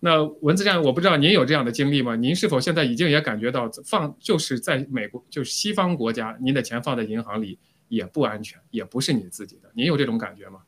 [0.00, 2.16] 那文字战友，我不知道您有这样的经历吗？
[2.16, 9.70] 您是否现在已经也感觉到放就是在美国，就是西方国家，您的钱放在银行里也不安全，也不是你自己的。
[9.74, 10.60] 您有这种感觉吗？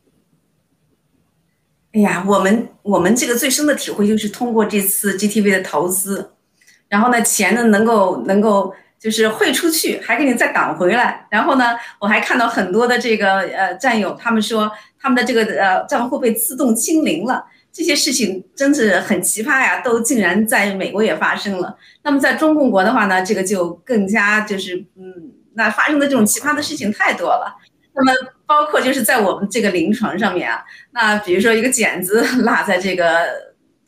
[1.93, 6.33] 哎呀，我们我们这个最深的体会就是通过这次 GTV 的投资，
[6.89, 8.75] 然后呢，钱呢能够能够
[9.05, 11.27] 就是汇出去，还给你再挡回来。
[11.31, 17.45] 然后呢，我还看到很多的这个呃战友，他们说他们的这个呃账户被自动清零了。
[17.71, 21.77] 这些事情真是很奇葩呀，都竟然在美国也发生了。
[22.03, 27.55] 那么在中共国的话呢，这个就更加就是嗯，那发生的这种奇葩的事情太多了。
[27.93, 28.13] 那么
[28.47, 33.27] 包括就是在我们这个临床上面啊，那比如说一个剪子 落在这个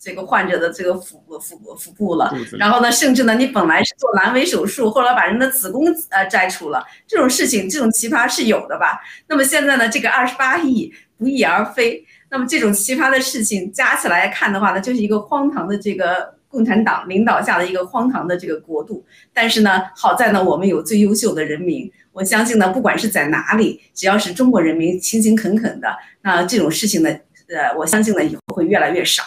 [0.07, 9.01] 这个患者的这个腹腹腹部了，然后呢，甚至呢，你本来是做阑尾手术，后来把人的子宫呃摘除了，这种事情这种奇葩是有的吧？
[9.27, 12.07] 那么现在呢，这个二十八亿不翼而飞。
[12.31, 19.05] 那么这种奇葩的事情加起来看的话呢，就是一个荒唐的这个共产党领导下的一个荒唐的这个国度。
[19.35, 21.91] 但是呢，好在呢，我们有最优秀的人民。
[22.13, 25.89] 我相信呢，不管是在哪里，只要是中国人民勤勤恳恳的，
[26.23, 27.11] 那这种事情呢，
[27.49, 29.23] 呃，我相信呢，以后会越来越少。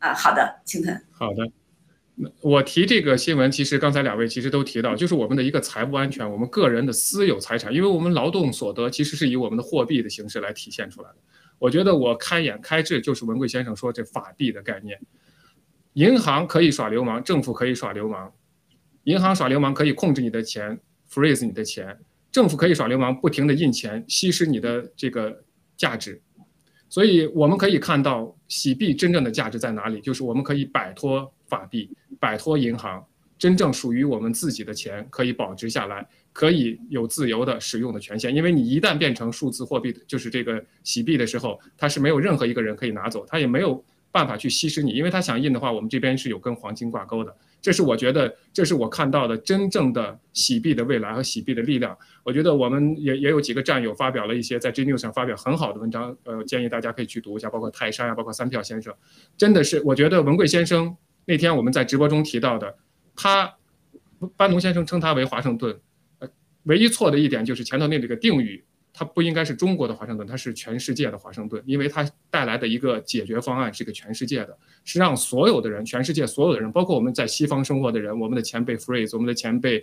[0.00, 1.00] 啊，好的，青藤。
[1.10, 1.50] 好的，
[2.42, 11.16] 我提这个新闻，其实刚才两位其实都提到，就是我们的一个财务安全，我们个人的私有财产，因为我们劳动所得其实是以我们的货币的形式来体现出来的。
[11.58, 14.98] 我觉得我开眼开智就是文贵先生说这法币的概念，
[15.92, 18.32] 银行可以耍流氓，政府可以耍流氓，
[19.04, 20.80] 银行耍流氓可以控制你的钱
[21.10, 21.98] ，freeze 你的钱，
[22.32, 25.44] 政府可以耍流氓，不停的印钱，稀释你的这个
[25.76, 26.22] 价值，
[26.90, 31.88] 所以我们可以看到洗币真正的价值在哪里，就是我们可以摆脱法币，
[32.18, 33.02] 摆脱银行，
[33.38, 36.06] 真正属于我们自己的钱可以保值下来。
[36.32, 47.36] 可以有自由的使用的权限，因为你一旦变成数字货币，就是这个洗币的时候，它是没有任何一个人可以拿走，它也没有办法去稀释你，因为它想印的话，我们这边是有跟黄金挂钩的。
[47.60, 51.96] 这是我觉得，这是我看到的真正的洗币的未来和洗币的力量。
[52.22, 58.94] 我觉得我们也也有几个战友发表了一些在 G News 上发表很好的文章，呃，建议大家可以去读一下，包括泰山啊，包括三票先生，
[59.36, 60.96] 真的是，我觉得文贵先生
[61.26, 62.76] 那天我们在直播中提到的，
[63.14, 63.54] 他
[64.36, 65.78] 班农先生称他为华盛顿。
[66.18, 66.28] 呃
[66.64, 79.82] 唯一错的一点就是前头那几个定语，它不应该是中国的华盛顿，它是全世界的华盛顿，因为它带来的一个解决方案是个全世界的，是让所有的人，全世界所有的人，包括我们在西方生活的人，我们的钱被 freeze，我们的钱被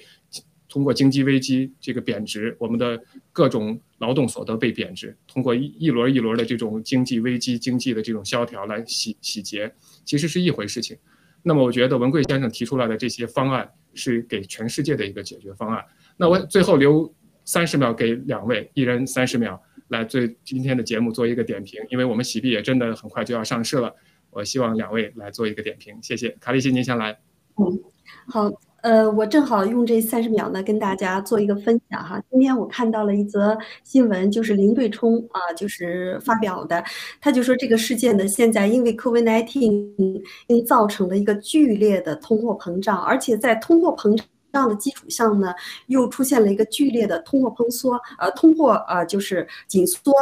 [0.69, 3.01] 通过经济危机这个贬值，我们的
[3.31, 10.97] 各种劳动所得被贬值，通过一一轮一轮的这种经济危机、经济的这种萧条来洗洗劫，其实是一回事情。
[11.41, 15.81] 那么我觉得文贵先生提出来的这些方案是给全世界的一个解决方案。
[16.17, 17.09] 那我最后留
[17.47, 23.91] 三十秒给两位，一人三十秒来对今天的节目做一个点评，因为我们喜币也真的很快就要上市了，
[24.29, 26.29] 我希望两位来做一个点评，谢谢。
[26.39, 27.17] 卡利西，您先来。
[27.55, 27.79] 嗯，
[28.27, 28.51] 好。
[28.83, 32.21] 呃，我正好用这三十秒呢，跟大家做一个分享哈。
[32.29, 36.81] 今天我看到了一则新闻，就是林对冲啊，就是发表的，
[37.19, 45.53] 他就说这个事件呢，现在因为 COVID-19 因造成了一个剧烈的通货膨胀，而且在通货膨胀这样的基础上呢，
[45.87, 50.13] 又出现了一个剧烈的通货膨缩，呃，通货呃就是紧缩。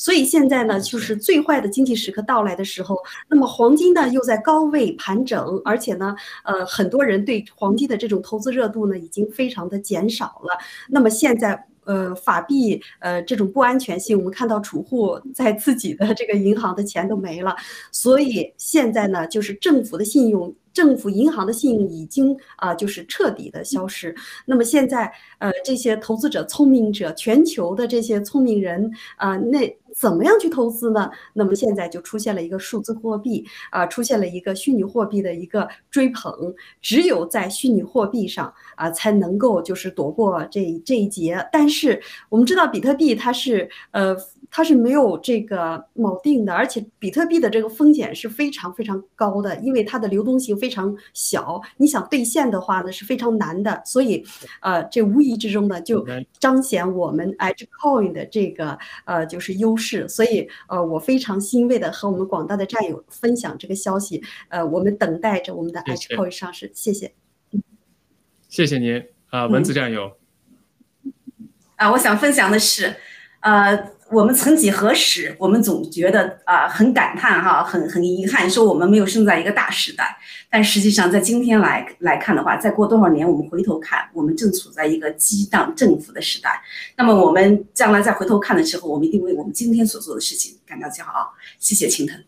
[0.00, 2.96] 所以现在呢，就是最坏的经济时刻到来的时候，
[3.28, 10.56] 那么黄金呢又在高位盘整，而且呢，呃，很多人对黄金的这种投资热度呢已经非常的减少了。
[10.88, 17.56] 那么现在，呃，法币呃这种不安全性，我们看到储户在自己的这个银行的钱都没了，
[17.90, 20.54] 所以现在呢，就是政府的信用。
[20.74, 24.14] 政府银行的信用已经啊，就是彻底的消失。
[24.46, 29.66] 那么现在，呃，这些投资者、聪明者、全球的这些聪明人啊，那
[29.98, 31.10] 怎么样去投资呢？
[31.32, 36.54] 那么现在就出现了一个数字货币啊，出现了一个虚拟货币的一个追捧。
[36.80, 41.44] 只有在虚拟货币上啊，才能够就是躲过这这一劫。
[41.50, 44.16] 但是我们知道，比特币它是呃。
[44.50, 53.82] 它是没有这个锚定的，而且比特币的这个风险是非常非常高的，因为它的流动性非常小，你想兑现的话呢是非常难的。
[53.84, 54.24] 所以，
[54.62, 56.02] 呃，这无意之中呢就
[56.40, 59.87] 彰显我们 Edge Coin 的这个呃就是优势。
[60.08, 64.22] 所以，呃，我非常欣慰的和我们广大的战友分享这个消息。
[64.48, 66.70] 呃，我们等待着我们的 Coin 上市。
[66.74, 67.14] 谢谢。
[68.48, 70.16] 谢谢您啊，文字战友。
[71.76, 72.96] 啊，我想分享的是，
[73.40, 73.97] 呃。
[74.10, 80.16] 我们曾几何时，我们总觉得啊很感叹哈，很很遗憾，说我们没有生在一个大时代。
[80.50, 86.62] 但实际上，在今天来来看的话，再过多少年，我们回头看，我们正处在一个激荡政府的时代。
[86.96, 91.34] 那么，我们将来再回头看的时候，我们一定为我们今天所做的事情感到骄傲。
[91.58, 92.18] 谢谢青藤。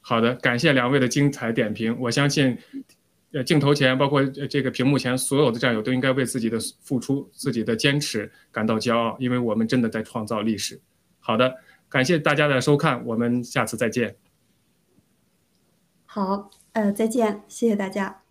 [0.00, 1.94] 好的，感谢两位的精彩点评。
[2.00, 2.56] 我相信。
[3.36, 10.80] 呃，镜头前，包括这个屏幕前，所有的战友都应该为自己的付出、自己的坚持感到骄傲，因为我们真的在创造历史。
[11.20, 11.54] 好的，
[11.86, 14.16] 感谢大家的收看，我们下次再见。
[16.06, 18.25] 好，呃，再见，谢谢大家。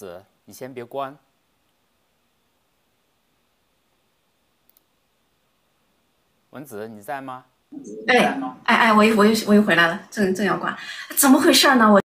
[0.00, 1.14] 子，你先别关。
[6.48, 7.44] 文子，你在吗？
[8.08, 8.16] 哎
[8.64, 10.74] 哎哎，我又我又我又回来了，正正要关，
[11.18, 11.92] 怎么回事呢？
[11.92, 12.00] 我。